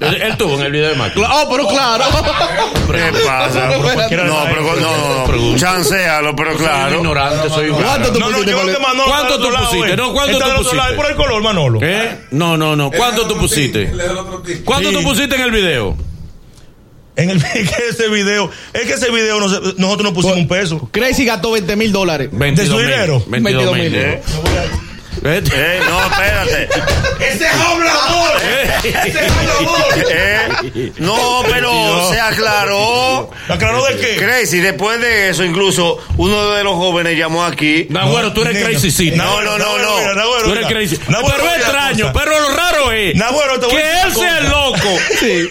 Él, 0.00 0.14
él 0.22 0.36
tuvo 0.36 0.54
en 0.56 0.62
el 0.62 0.72
video 0.72 0.90
de 0.90 0.96
máquina. 0.96 1.28
Oh, 1.32 1.48
pero 1.50 1.66
claro. 1.68 2.04
¿Qué 2.92 3.12
pasa? 3.24 3.68
cualquiera 3.94 4.24
No, 4.24 4.44
pero 4.44 4.62
no, 4.62 5.26
no, 5.26 5.26
no. 5.52 5.56
Chancealo, 5.56 6.36
pero 6.36 6.52
Soy 6.52 6.58
claro. 6.66 6.96
ignorante, 6.96 7.48
soy 7.48 7.70
¿Cuánto 7.70 8.12
tú 8.12 8.18
no, 8.20 8.26
no, 8.30 8.36
pusiste 8.38 8.52
yo 8.52 8.80
Manolo 8.80 9.04
¿Cuánto 9.06 9.38
tú 9.38 9.48
pusiste? 9.50 9.92
eh. 9.92 9.96
No, 9.96 10.12
¿cuánto 10.12 10.38
tú 10.38 10.44
pusiste? 10.58 10.94
por 10.96 11.06
el 11.06 11.16
color, 11.16 11.42
Manolo. 11.42 11.80
¿Qué? 11.80 12.10
No, 12.32 12.56
no, 12.56 12.76
no. 12.76 12.90
¿Cuánto 12.90 13.26
tú 13.26 13.36
pusiste? 13.36 13.92
¿Cuánto 14.64 14.90
Sí. 14.90 14.94
tú 14.96 15.02
pusiste 15.02 15.34
en 15.34 15.40
el 15.42 15.50
video? 15.50 15.96
En 17.16 17.30
el 17.30 17.42
que 17.52 17.88
ese 17.90 18.08
video, 18.08 18.50
es 18.72 18.82
que 18.82 18.94
ese 18.94 19.10
video 19.10 19.38
no 19.40 19.48
se- 19.48 19.60
nosotros 19.78 20.02
no 20.02 20.12
pusimos 20.14 20.36
un 20.36 20.48
peso. 20.48 20.88
Crazy 20.90 21.24
gastó 21.24 21.52
20 21.52 21.76
mil 21.76 21.92
dólares. 21.92 22.28
22 22.32 22.76
mil. 22.76 22.86
dinero? 22.86 23.24
22 23.28 23.74
mil. 23.76 23.92
22 25.24 25.58
Eh, 25.58 25.60
Eh, 25.66 25.78
eh, 25.78 25.80
no, 25.88 26.04
espérate. 26.04 26.68
¡Ese 27.18 27.44
es 27.46 27.54
hablador! 27.54 28.36
¡Ese 28.84 29.08
es 29.24 29.32
hablador! 29.32 29.84
Eh, 30.10 30.92
no, 30.98 31.42
pero 31.50 32.10
se 32.12 32.20
aclaró. 32.20 33.30
¿Aclaró 33.48 33.84
de 33.86 33.96
qué? 33.96 34.16
Crazy, 34.16 34.60
después 34.60 35.00
de 35.00 35.30
eso, 35.30 35.42
incluso 35.44 35.98
uno 36.18 36.50
de 36.50 36.62
los 36.62 36.74
jóvenes 36.74 37.16
llamó 37.18 37.42
aquí. 37.44 37.86
Nagüero, 37.88 38.32
tú 38.34 38.42
eres 38.42 38.62
crazy 38.62 38.90
city. 38.90 39.16
No, 39.16 39.40
no, 39.40 39.56
no, 39.56 39.78
no. 39.78 39.96
mira, 39.98 40.14
Tú 40.44 40.52
eres 40.52 40.66
crazy. 40.66 40.98
Pero 41.06 41.48
es 41.50 41.56
extraño, 41.56 42.12
pero 42.12 42.40
lo 42.40 42.48
raro 42.54 42.92
es 42.92 43.14
que 43.70 43.76
él 44.02 44.12
sea 44.14 44.38
el 44.38 44.48
loco 44.50 44.88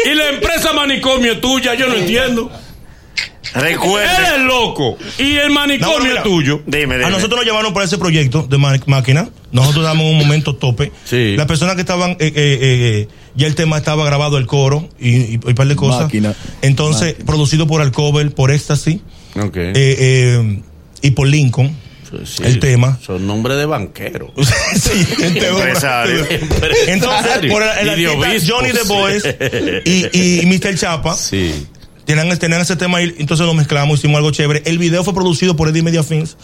y 0.06 0.14
la 0.14 0.30
empresa 0.30 0.74
manicomio 0.74 1.34
es 1.34 1.42
tuya, 1.42 1.74
yo 1.74 1.88
no 1.88 1.96
entiendo. 1.96 2.52
Recuerde. 3.56 4.08
Él 4.18 4.34
es 4.36 4.42
loco. 4.42 4.98
Y 5.18 5.36
el 5.36 5.50
No, 5.50 5.54
manicomio 5.56 6.00
mira. 6.00 6.16
es 6.18 6.24
tuyo. 6.24 6.62
Dime, 6.66 6.96
dime. 6.96 7.06
A 7.06 7.10
nosotros 7.10 7.38
nos 7.40 7.46
llamaron 7.46 7.74
para 7.74 7.86
ese 7.86 7.98
proyecto 7.98 8.48
de 8.50 8.58
máquina. 8.58 9.30
Nosotros 9.52 9.84
damos 9.84 10.06
un 10.12 10.18
momento 10.18 10.56
tope. 10.56 10.92
Sí. 11.06 11.36
Las 11.38 11.46
personas 11.46 11.76
que 11.76 11.82
estaban, 11.82 12.12
eh, 12.12 12.16
eh, 12.20 12.32
eh, 12.36 13.08
ya 13.36 13.48
el 13.48 13.56
tema 13.56 13.78
estaba 13.78 14.06
grabado, 14.06 14.38
el 14.38 14.48
coro 14.48 14.90
y, 15.00 15.10
y, 15.10 15.34
y 15.34 15.40
un 15.48 15.56
par 15.56 15.68
de 15.68 15.76
cosas. 15.76 16.04
Máquina. 16.04 16.34
Entonces, 16.62 17.16
producido 17.26 17.68
por 17.68 17.82
Alcover, 17.82 18.34
por 18.34 18.52
Ecstasy 18.52 19.02
Ok. 19.36 19.56
eh, 19.58 19.72
eh, 19.76 20.62
y 21.02 21.12
por 21.12 21.28
Lincoln. 21.28 21.84
Sí, 22.26 22.44
el 22.44 22.60
tema. 22.60 23.00
Son 23.04 23.26
nombres 23.26 23.58
de 23.58 23.66
banquero. 23.66 24.32
sí. 24.76 25.08
Empresario. 25.20 26.24
Entonces, 26.88 27.52
por 27.52 27.64
el, 27.64 27.90
el 27.90 28.00
Y 28.02 28.06
artista 28.06 28.54
Johnny 28.54 28.72
The 28.72 28.80
sí. 28.82 28.88
Boys 28.88 29.24
y, 30.14 30.42
y 30.42 30.46
Mr. 30.46 30.76
Chapa. 30.78 31.16
Sí. 31.16 31.66
Tenían, 32.06 32.38
tenían 32.38 32.60
ese 32.62 32.76
tema 32.76 32.98
ahí, 32.98 33.14
entonces 33.18 33.46
lo 33.46 33.54
mezclamos, 33.54 34.00
hicimos 34.00 34.18
algo 34.18 34.32
chévere. 34.32 34.62
El 34.66 34.78
video 34.78 35.04
fue 35.04 35.14
producido 35.14 35.56
por 35.56 35.70
Eddie 35.70 35.84
Media 35.84 36.04
Films. 36.04 36.36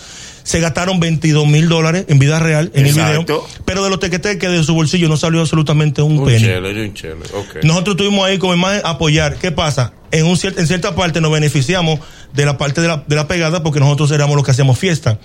Se 0.44 0.60
gastaron 0.62 1.00
22 1.00 1.46
mil 1.48 1.68
dólares 1.68 2.06
en 2.08 2.18
vida 2.18 2.40
real 2.40 2.72
en 2.74 2.86
el 2.86 2.92
Exacto. 2.92 3.22
video. 3.24 3.48
Pero 3.66 3.84
de 3.84 3.90
los 3.90 4.00
tequetes 4.00 4.40
de 4.40 4.64
su 4.64 4.74
bolsillo 4.74 5.10
no 5.10 5.18
salió 5.18 5.42
absolutamente 5.42 6.02
un, 6.02 6.18
Un 6.20 6.26
penny. 6.26 6.48
un 6.48 6.94
chele. 6.94 7.16
Ok. 7.36 7.64
Nosotros 7.64 7.96
estuvimos 7.96 8.26
ahí 8.26 8.38
como 8.38 8.54
imagen 8.54 8.82
a 8.86 8.92
apoyar. 8.92 9.36
¿Qué 9.36 9.52
pasa? 9.52 9.94
En, 10.12 10.26
un 10.26 10.36
cier- 10.38 10.58
en 10.58 10.66
cierta 10.66 10.96
parte 10.96 11.20
nos 11.22 11.32
beneficiamos 11.32 12.00
de 12.34 12.46
la 12.46 12.58
parte 12.58 12.82
de 12.82 12.88
la, 12.88 13.04
de 13.08 13.16
la 13.16 13.28
pegada 13.28 13.64
porque 13.64 13.80
nosotros 13.80 14.12
éramos 14.12 14.36
los 14.36 14.46
que 14.46 14.52
hacíamos 14.52 14.78
fiesta. 14.78 15.20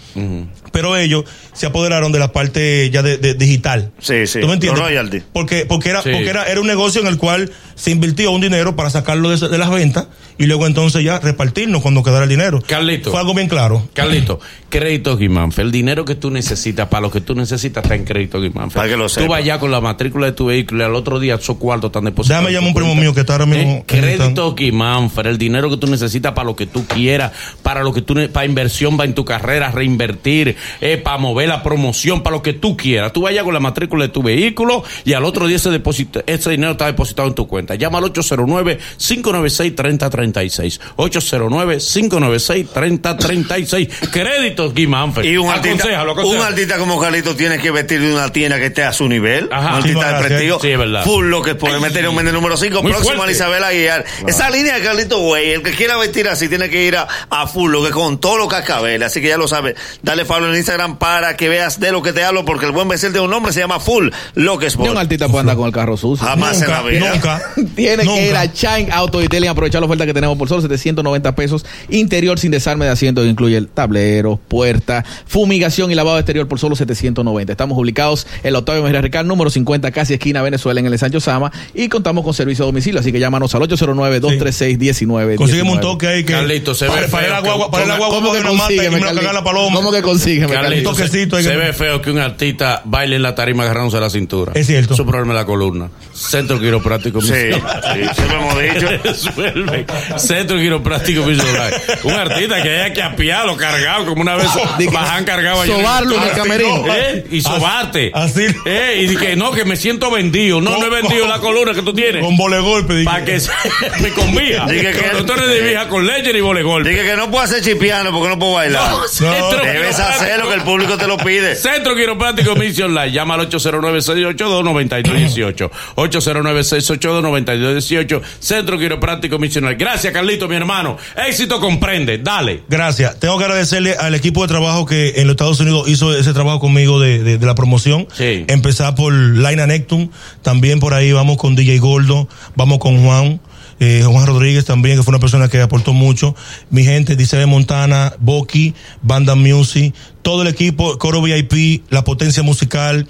Pero 0.72 0.96
ellos 0.96 1.24
se 1.52 1.66
apoderaron 1.66 2.12
de 2.12 2.18
la 2.18 2.32
parte 2.32 2.90
ya 2.90 3.02
de, 3.02 3.16
de 3.18 3.34
digital. 3.34 3.92
Sí, 3.98 4.26
sí. 4.26 4.40
¿Tú 4.40 4.46
me 4.48 4.54
entiendes? 4.54 5.22
Porque, 5.32 5.66
porque, 5.66 5.90
era, 5.90 6.02
Sí. 6.02 6.10
porque 6.12 6.28
era, 6.30 6.44
era 6.44 6.60
un 6.60 6.66
negocio 6.66 7.00
en 7.00 7.06
el 7.06 7.16
cual 7.18 7.50
se 7.74 7.90
invirtió 7.90 8.30
un 8.30 8.40
dinero 8.40 8.74
para 8.76 8.90
sacarlo 8.90 9.30
de, 9.30 9.48
de 9.48 9.58
las 9.58 9.70
ventas 9.70 10.06
y 10.38 10.46
luego 10.46 10.66
entonces 10.66 11.04
ya 11.04 11.18
repartirnos 11.20 11.82
cuando 11.82 12.02
quedara 12.02 12.24
el 12.24 12.28
dinero. 12.30 12.60
Carlito. 12.66 13.10
Fue 13.10 13.20
algo 13.20 13.34
bien 13.34 13.48
claro. 13.48 13.88
Carlito, 13.94 14.40
crédito 14.68 15.16
Guimánfer. 15.16 15.64
El 15.66 15.72
dinero 15.72 16.04
que 16.04 16.14
tú 16.16 16.30
necesitas, 16.30 16.88
para 16.88 17.02
lo 17.02 17.10
que 17.10 17.20
tú 17.20 17.34
necesitas, 17.34 17.84
está 17.84 17.94
en 17.94 18.04
crédito 18.04 18.40
Guimánfer. 18.40 18.74
Para 18.76 18.88
que 18.88 18.96
lo 18.96 19.04
Tú 19.04 19.10
sepa. 19.14 19.28
vas 19.28 19.38
allá 19.40 19.58
con 19.60 19.70
la 19.70 19.80
matrícula 19.80 20.26
de 20.26 20.32
tu 20.32 20.46
vehículo 20.46 20.82
y 20.82 20.86
al 20.86 20.94
otro 20.94 21.20
día 21.20 21.36
esos 21.36 21.56
cuartos 21.56 21.88
están 21.90 22.04
depositados. 22.04 22.42
Déjame 22.46 22.52
llamar 22.54 22.68
un 22.68 22.74
primo 22.74 22.94
mío 22.94 23.14
que 23.14 23.20
está 23.20 23.34
ahora 23.34 23.46
mismo. 23.46 23.70
Eh, 23.78 23.84
Crédito 23.86 24.54
Guimánfer, 24.54 25.26
el 25.28 25.38
dinero 25.38 25.70
que 25.70 25.76
tú 25.76 25.86
necesitas 25.86 26.32
para 26.32 26.46
lo 26.46 26.56
que 26.56 26.66
tú 26.66 26.84
quieras, 26.94 27.32
para 27.62 27.82
lo 27.82 27.92
que 27.92 28.02
tú 28.02 28.14
para 28.32 28.46
inversión, 28.46 28.98
va 28.98 29.04
en 29.04 29.14
tu 29.14 29.24
carrera, 29.24 29.70
reinvertir, 29.70 30.56
eh, 30.80 30.96
para 30.96 31.18
mover 31.18 31.48
la 31.48 31.62
promoción, 31.62 32.22
para 32.22 32.36
lo 32.36 32.42
que 32.42 32.52
tú 32.52 32.76
quieras. 32.76 33.12
Tú 33.12 33.22
vayas 33.22 33.44
con 33.44 33.54
la 33.54 33.60
matrícula 33.60 34.04
de 34.04 34.08
tu 34.10 34.22
vehículo 34.22 34.82
y 35.04 35.12
al 35.14 35.24
otro 35.24 35.46
día 35.46 35.56
ese, 35.56 35.70
deposita- 35.70 36.22
ese 36.26 36.50
dinero 36.50 36.72
está 36.72 36.86
depositado 36.86 37.28
en 37.28 37.34
tu 37.34 37.46
cuenta. 37.46 37.74
Llama 37.74 37.98
al 37.98 38.04
809-596-3036. 38.04 40.80
809-596-3036. 40.96 43.88
Créditos 44.10 44.74
Guimánfer. 44.74 45.24
Y 45.24 45.36
un 45.36 45.50
artista, 45.50 45.86
un 46.24 46.38
artista 46.40 46.76
como 46.78 47.00
Carlito 47.00 47.34
tiene 47.34 47.58
que 47.58 47.70
vestir 47.70 48.00
de 48.00 48.12
una 48.12 48.30
tienda 48.32 48.58
que 48.58 48.66
esté 48.66 48.82
a 48.84 48.92
su 48.92 49.08
nivel. 49.08 49.48
Ajá. 49.50 49.76
Un 49.76 49.82
Sí, 49.82 49.88
artista 49.90 50.12
de 50.18 50.24
prestigio. 50.28 50.58
Sí, 50.60 50.70
es 50.70 50.78
verdad. 50.78 51.04
Full 51.04 51.26
lo 51.28 51.42
que 51.42 51.54
puede 51.54 51.80
meter 51.80 52.08
un 52.08 52.24
número 52.24 52.56
5. 52.56 52.82
Muy 52.82 52.92
Próximo 52.92 53.14
a 53.14 53.16
fuerte. 53.16 53.32
Isabel 53.34 53.64
Aguiar. 53.64 54.04
Esa 54.26 54.50
línea 54.50 54.74
de 54.76 54.82
Carlito 54.82 55.18
Güey, 55.18 55.52
el 55.52 55.62
que 55.62 55.72
quiera 55.72 55.96
vestir 55.96 56.28
así 56.28 56.48
tiene 56.48 56.68
que 56.68 56.83
ir 56.83 56.83
a, 56.96 57.08
a 57.30 57.46
full 57.46 57.70
lo 57.72 57.82
que 57.84 57.90
con 57.90 58.18
todo 58.18 58.36
lo 58.38 58.48
cascabeles. 58.48 59.06
Así 59.06 59.20
que 59.20 59.28
ya 59.28 59.36
lo 59.36 59.48
sabes. 59.48 59.74
Dale 60.02 60.24
follow 60.24 60.50
en 60.50 60.56
Instagram 60.56 60.98
para 60.98 61.36
que 61.36 61.48
veas 61.48 61.80
de 61.80 61.90
lo 61.92 62.02
que 62.02 62.12
te 62.12 62.22
hablo, 62.24 62.44
porque 62.44 62.66
el 62.66 62.72
buen 62.72 62.88
vencer 62.88 63.12
de 63.12 63.20
un 63.20 63.32
hombre 63.32 63.52
se 63.52 63.60
llama 63.60 63.80
Full 63.80 64.08
lo 64.34 64.58
que 64.58 64.66
es 64.66 64.78
Ni 64.78 64.88
un 64.88 64.98
artista 64.98 65.28
puede 65.28 65.40
andar 65.40 65.56
con 65.56 65.66
el 65.66 65.72
carro 65.72 65.96
sucio. 65.96 66.26
Jamás 66.26 66.60
en 66.62 66.68
la 66.70 66.78
Nunca, 66.82 66.90
vida. 66.90 67.10
nunca. 67.14 67.42
Tiene 67.74 68.04
Nunca. 68.04 68.18
que 68.20 68.28
ir 68.28 68.36
a 68.36 68.52
Chine 68.52 68.88
Auto 68.92 69.18
Detailing, 69.20 69.48
aprovechar 69.50 69.80
la 69.80 69.86
oferta 69.86 70.04
que 70.06 70.12
tenemos 70.14 70.36
por 70.36 70.48
solo 70.48 70.60
790 70.62 71.34
pesos. 71.34 71.64
Interior 71.88 72.38
sin 72.38 72.50
desarme 72.50 72.84
de 72.84 72.90
asiento, 72.90 73.22
que 73.22 73.28
incluye 73.28 73.56
el 73.56 73.68
tablero, 73.68 74.38
puerta, 74.48 75.04
fumigación 75.26 75.90
y 75.90 75.94
lavado 75.94 76.18
exterior 76.18 76.46
por 76.48 76.58
solo 76.58 76.76
790. 76.76 77.52
Estamos 77.52 77.78
ubicados 77.78 78.26
en 78.42 78.52
la 78.52 78.58
Octavio 78.60 78.82
Mejía 78.82 79.00
Rical, 79.00 79.26
número 79.26 79.50
50, 79.50 79.90
casi 79.92 80.14
esquina 80.14 80.42
Venezuela, 80.42 80.80
en 80.80 80.86
el 80.86 80.98
Sancho 80.98 81.20
Sama. 81.20 81.52
Y 81.74 81.88
contamos 81.88 82.24
con 82.24 82.34
servicio 82.34 82.64
a 82.64 82.66
domicilio, 82.66 83.00
así 83.00 83.12
que 83.12 83.18
llámanos 83.20 83.54
al 83.54 83.62
809-236-19. 83.62 85.36
Consígueme 85.36 85.70
un 85.72 85.80
toque 85.80 86.06
ahí 86.08 86.24
que. 86.24 86.32
Carlito, 86.32 86.73
se 86.74 86.86
ve 86.86 86.90
para, 86.90 87.08
feo 87.08 87.30
la 87.30 87.36
que- 87.36 87.48
guagua, 87.48 87.70
para 87.70 87.86
la 87.86 87.96
guagua, 87.96 88.16
¿Cómo 88.18 88.32
que 88.32 88.38
y 88.38 88.42
me 88.90 89.00
lo 89.00 89.32
la 89.32 89.44
paloma. 89.44 89.76
¿Cómo 89.76 89.92
que 89.92 90.02
Carlito, 90.48 90.94
se, 90.94 91.56
ve 91.56 91.72
feo 91.72 92.00
que 92.02 92.10
un 92.10 92.18
artista 92.18 92.82
baile 92.84 93.16
en 93.16 93.22
la 93.22 93.34
tarima 93.34 93.62
agarrándose 93.64 93.98
la 94.00 94.10
cintura. 94.10 94.52
Es 94.54 94.66
cierto. 94.66 94.94
Su 94.96 95.06
problema 95.06 95.32
es 95.32 95.38
la 95.40 95.46
columna. 95.46 95.90
Centro 96.12 96.58
quiropráctico. 96.60 97.20
Sí, 97.20 97.28
sí, 97.32 98.08
siempre 98.14 98.36
hemos 98.36 98.60
dicho. 98.60 98.88
Resuelve. 99.04 99.86
Centro 100.16 100.56
quiropráctico 100.58 101.24
Visual. 101.24 101.74
Un 102.04 102.12
artista 102.12 102.62
que 102.62 102.70
haya 102.70 102.92
que 102.92 103.02
apiarlo, 103.02 103.56
cargado, 103.56 104.06
como 104.06 104.22
una 104.22 104.36
vez 104.36 104.46
bajan 104.86 105.24
cargado 105.24 105.62
allá. 105.62 105.76
sobarlo 105.76 106.16
en 106.16 106.22
el 106.22 106.30
camerino. 106.32 106.86
no. 106.86 106.94
¿Eh? 106.94 107.26
Y 107.30 107.40
sobarte. 107.40 108.10
Así- 108.14 108.46
¿Eh? 108.66 109.00
Y 109.02 109.06
di 109.08 109.16
que 109.16 109.36
no, 109.36 109.52
que 109.52 109.64
me 109.64 109.76
siento 109.76 110.10
vendido. 110.10 110.60
No, 110.60 110.78
no 110.78 110.86
he 110.86 110.90
vendido 110.90 111.26
la 111.26 111.38
columna 111.40 111.72
que 111.74 111.82
tú 111.82 111.92
tienes. 111.92 112.22
Con 112.22 112.36
vole 112.36 112.58
golpe. 112.60 112.94
dije. 112.94 113.04
Para 113.04 113.24
que 113.24 113.40
se 113.40 113.50
me 114.00 114.10
convía. 114.10 114.64
Dije 114.66 114.92
que- 114.92 115.06
eres 115.34 115.48
de 115.48 115.60
vieja 115.60 115.88
con 115.88 116.06
leche 116.06 116.32
ni 116.32 116.40
volegol. 116.64 116.84
Dije 116.84 117.04
que 117.04 117.16
no 117.16 117.30
puedo 117.30 117.44
hacer 117.44 117.62
chipiano 117.62 118.10
porque 118.12 118.28
no 118.28 118.38
puedo 118.38 118.54
bailar. 118.54 118.90
Centro 119.10 119.62
Debes 119.64 119.98
hacer 120.00 120.38
lo 120.40 120.48
que 120.48 120.54
el 120.54 120.62
público 120.62 120.96
te 120.96 121.06
lo 121.06 121.16
pide. 121.18 121.54
Centro 121.56 121.94
Quiropráctico 121.94 122.54
Mission 122.56 122.94
Live. 122.94 123.12
Llama 123.12 123.34
al 123.34 123.50
809-682-9218. 123.50 125.70
809-682-9218. 125.96 128.20
Centro 128.40 128.78
Quiropráctico 128.78 129.38
Mission 129.38 129.64
Live. 129.64 129.76
Gracias, 129.76 130.12
Carlito, 130.12 130.48
mi 130.48 130.56
hermano. 130.56 130.96
Éxito 131.26 131.60
comprende. 131.60 132.18
Dale. 132.18 132.62
Gracias. 132.68 133.18
Tengo 133.20 133.38
que 133.38 133.44
agradecerle 133.44 133.94
al 133.96 134.14
equipo 134.14 134.42
de 134.42 134.48
trabajo 134.48 134.86
que 134.86 135.14
en 135.16 135.26
los 135.26 135.34
Estados 135.34 135.60
Unidos 135.60 135.88
hizo 135.88 136.16
ese 136.16 136.32
trabajo 136.32 136.60
conmigo 136.60 137.00
de, 137.00 137.22
de- 137.22 137.38
de 137.38 137.46
la 137.46 137.54
promoción. 137.54 138.06
Sí. 138.14 138.44
Empezar 138.48 138.94
por 138.94 139.12
Laina 139.12 139.66
Nectum, 139.66 140.10
también 140.42 140.80
por 140.80 140.94
ahí 140.94 141.12
vamos 141.12 141.36
con 141.36 141.54
DJ 141.54 141.78
Gordo, 141.78 142.28
vamos 142.56 142.78
con 142.78 143.04
Juan. 143.04 143.40
Eh, 143.80 144.02
Juan 144.04 144.26
Rodríguez 144.26 144.64
también, 144.64 144.96
que 144.96 145.02
fue 145.02 145.12
una 145.12 145.20
persona 145.20 145.48
que 145.48 145.60
aportó 145.60 145.92
mucho. 145.92 146.34
Mi 146.70 146.84
gente, 146.84 147.16
Dice 147.16 147.44
Montana, 147.46 148.14
Boki, 148.18 148.74
Banda 149.02 149.34
Music, 149.34 149.94
todo 150.22 150.42
el 150.42 150.48
equipo, 150.48 150.98
Coro 150.98 151.22
VIP, 151.22 151.82
La 151.90 152.04
Potencia 152.04 152.42
Musical, 152.42 153.06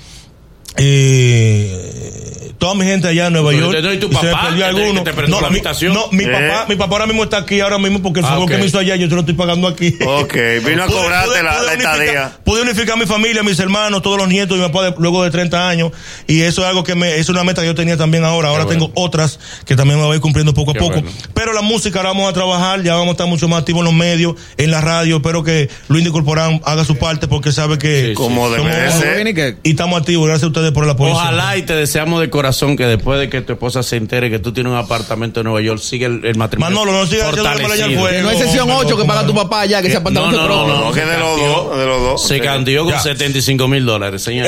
eh, 0.77 2.51
toda 2.59 2.75
mi 2.75 2.85
gente 2.87 3.09
allá 3.09 3.27
en 3.27 3.33
Nueva 3.35 3.51
Pero, 3.51 3.73
York. 3.73 3.85
¿no? 3.85 3.93
¿y 3.93 3.99
tu 3.99 4.09
se 4.09 4.15
me 4.27 4.33
perdió 4.35 4.67
alguno. 4.67 5.05
que 5.05 5.11
te 5.11 5.17
prestó 5.17 5.41
la 5.41 5.49
mi- 5.51 5.57
habitación? 5.57 5.93
no, 5.93 6.09
mi 6.13 6.25
Eh. 6.25 6.29
papá, 6.29 6.67
mi 6.69 6.77
papá 6.77 6.93
ahora 6.95 7.07
mismo 7.07 7.25
está 7.25 7.39
aquí 7.39 7.61
ahora 7.61 7.79
mismo 7.79 8.01
porque 8.01 8.21
el 8.21 8.27
Ah, 8.27 8.31
favor 8.31 8.49
que 8.49 8.57
me 8.57 8.65
hizo 8.67 8.79
allá 8.79 8.97
yo 8.97 9.07
te 9.09 9.15
lo 9.15 9.21
estoy 9.21 9.35
pagando 9.35 9.69
aquí. 9.69 9.95
Ok, 10.07 10.35
vino 10.67 10.85
a 10.85 10.87
cobrarte 10.87 11.29
pude- 11.31 11.43
la, 11.43 11.53
pude 11.59 11.67
la 11.67 11.73
unificar- 11.75 12.01
estadía. 12.03 12.33
Pude 12.45 12.63
unificar 12.63 12.99
mi 12.99 13.05
familia, 13.07 13.43
mis 13.43 13.59
hermanos, 13.59 14.01
todos 14.03 14.17
los 14.19 14.29
nietos 14.29 14.57
y 14.57 14.61
mi 14.61 14.67
papá 14.67 14.85
de- 14.91 14.95
luego 14.99 15.23
de 15.25 15.31
30 15.31 15.69
años. 15.69 15.93
Y 16.27 16.41
eso 16.41 16.63
es 16.63 16.69
algo 16.69 16.85
que 16.85 16.95
me, 16.95 17.17
es 17.19 17.29
una 17.29 17.45
meta 17.45 17.61
que 17.61 17.67
yo 17.67 17.75
tenía 17.75 17.97
también 17.99 18.25
ahora. 18.25 18.49
Ahora 18.49 18.67
tengo 18.67 18.91
otras 18.95 19.39
que 19.67 19.77
también 19.77 19.99
me 20.01 20.07
voy 20.07 20.21
cumpliendo 20.21 20.55
poco 20.55 20.71
a 20.71 20.75
Qué 20.75 20.81
poco. 20.81 20.93
bueno. 21.03 21.11
Pero 21.35 21.53
la 21.53 21.61
música 21.63 21.99
ahora 21.99 22.11
vamos 22.11 22.31
a 22.31 22.33
trabajar, 22.33 22.83
ya 22.83 22.95
vamos 22.95 23.09
a 23.09 23.13
estar 23.13 23.27
mucho 23.27 23.47
más 23.49 23.59
activos 23.61 23.81
en 23.81 23.85
los 23.87 23.95
medios, 23.95 24.37
en 24.57 24.71
la 24.71 24.81
radio. 24.81 25.17
Espero 25.17 25.45
que 25.45 25.69
Luis 25.89 26.03
de 26.05 26.11
Corporán 26.11 26.63
haga 26.65 26.85
su 26.87 26.97
parte 26.97 27.29
porque 27.29 27.53
sabe 27.53 27.79
que 27.79 28.01
Sí, 28.01 28.09
sí. 28.09 28.15
Como 28.15 28.51
debe 28.51 28.65
de 28.75 28.91
somos- 28.91 29.01
ser. 29.03 29.57
Y 29.63 29.71
estamos 29.71 30.01
activos. 30.01 30.27
Gracias 30.29 30.45
a 30.45 30.47
ustedes 30.49 30.64
por 30.73 30.85
el 30.85 30.91
apoyo. 30.91 31.13
Ojalá 31.13 31.57
y 31.57 31.63
te 31.63 31.75
deseamos 31.75 32.21
de 32.21 32.31
corazón 32.31 32.77
que 32.77 32.87
después 32.87 33.19
de 33.21 33.29
que 33.29 33.41
tu 33.41 33.53
esposa 33.55 33.83
se 33.83 33.97
entere 33.97 34.31
que 34.31 34.39
tú 34.39 34.53
tienes 34.53 34.73
un 34.73 34.79
apartamento 34.79 35.41
en 35.41 35.45
Nueva 35.45 35.61
York, 35.61 35.81
sigue 35.81 36.07
el, 36.07 36.25
el 36.25 36.37
matrimonio. 36.37 36.79
Manolo, 36.81 37.01
no 37.01 37.07
fuego. 37.07 38.09
Que 38.09 38.23
no 38.23 38.31
es 38.31 38.39
sesión 38.39 38.69
No, 38.69 38.79
8 38.79 38.97
que 38.97 39.03
no, 39.03 39.07
paga 39.07 39.23
no. 39.23 39.29
tu 39.29 39.35
papá 39.35 39.61
allá, 39.63 39.81
que 39.83 39.89
ese 39.89 39.95
No, 39.95 40.01
apartamento 40.01 40.37
no, 40.37 40.49
no, 40.49 40.65
propio. 40.65 40.85
no, 40.87 40.93
que 40.93 41.01
de 41.05 41.19
los 41.19 41.39
dos, 41.41 41.79
de 41.79 41.87
los 41.87 42.03
dos. 42.03 42.27
Se 42.27 42.41
candió 42.41 42.85
con 42.85 42.93
Ya. 42.95 43.01
75 43.01 43.69
mil 43.69 43.85
dólares, 43.85 44.23
señor. 44.23 44.47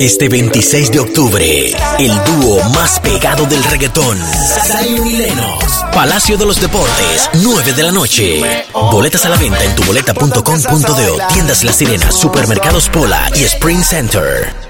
Este 0.00 0.28
26 0.30 0.92
de 0.92 0.98
octubre, 1.00 1.72
el 1.98 2.12
dúo 2.24 2.62
más 2.70 2.98
pegado 3.00 3.44
del 3.44 3.62
reggaetón, 3.64 4.18
Zion 4.64 5.06
y 5.06 5.12
Lennox, 5.18 5.84
Palacio 5.92 6.38
de 6.38 6.46
los 6.46 6.58
Deportes, 6.58 7.28
9 7.34 7.72
de 7.74 7.82
la 7.82 7.92
noche. 7.92 8.40
Boletas 8.72 9.26
a 9.26 9.28
la 9.28 9.36
venta 9.36 9.62
en 9.62 9.74
tuboleta.com.de, 9.74 11.22
tiendas 11.34 11.64
La 11.64 11.72
Sirena, 11.74 12.10
supermercados 12.10 12.88
Pola 12.88 13.30
y 13.34 13.42
Spring 13.44 13.82
Center. 13.82 14.69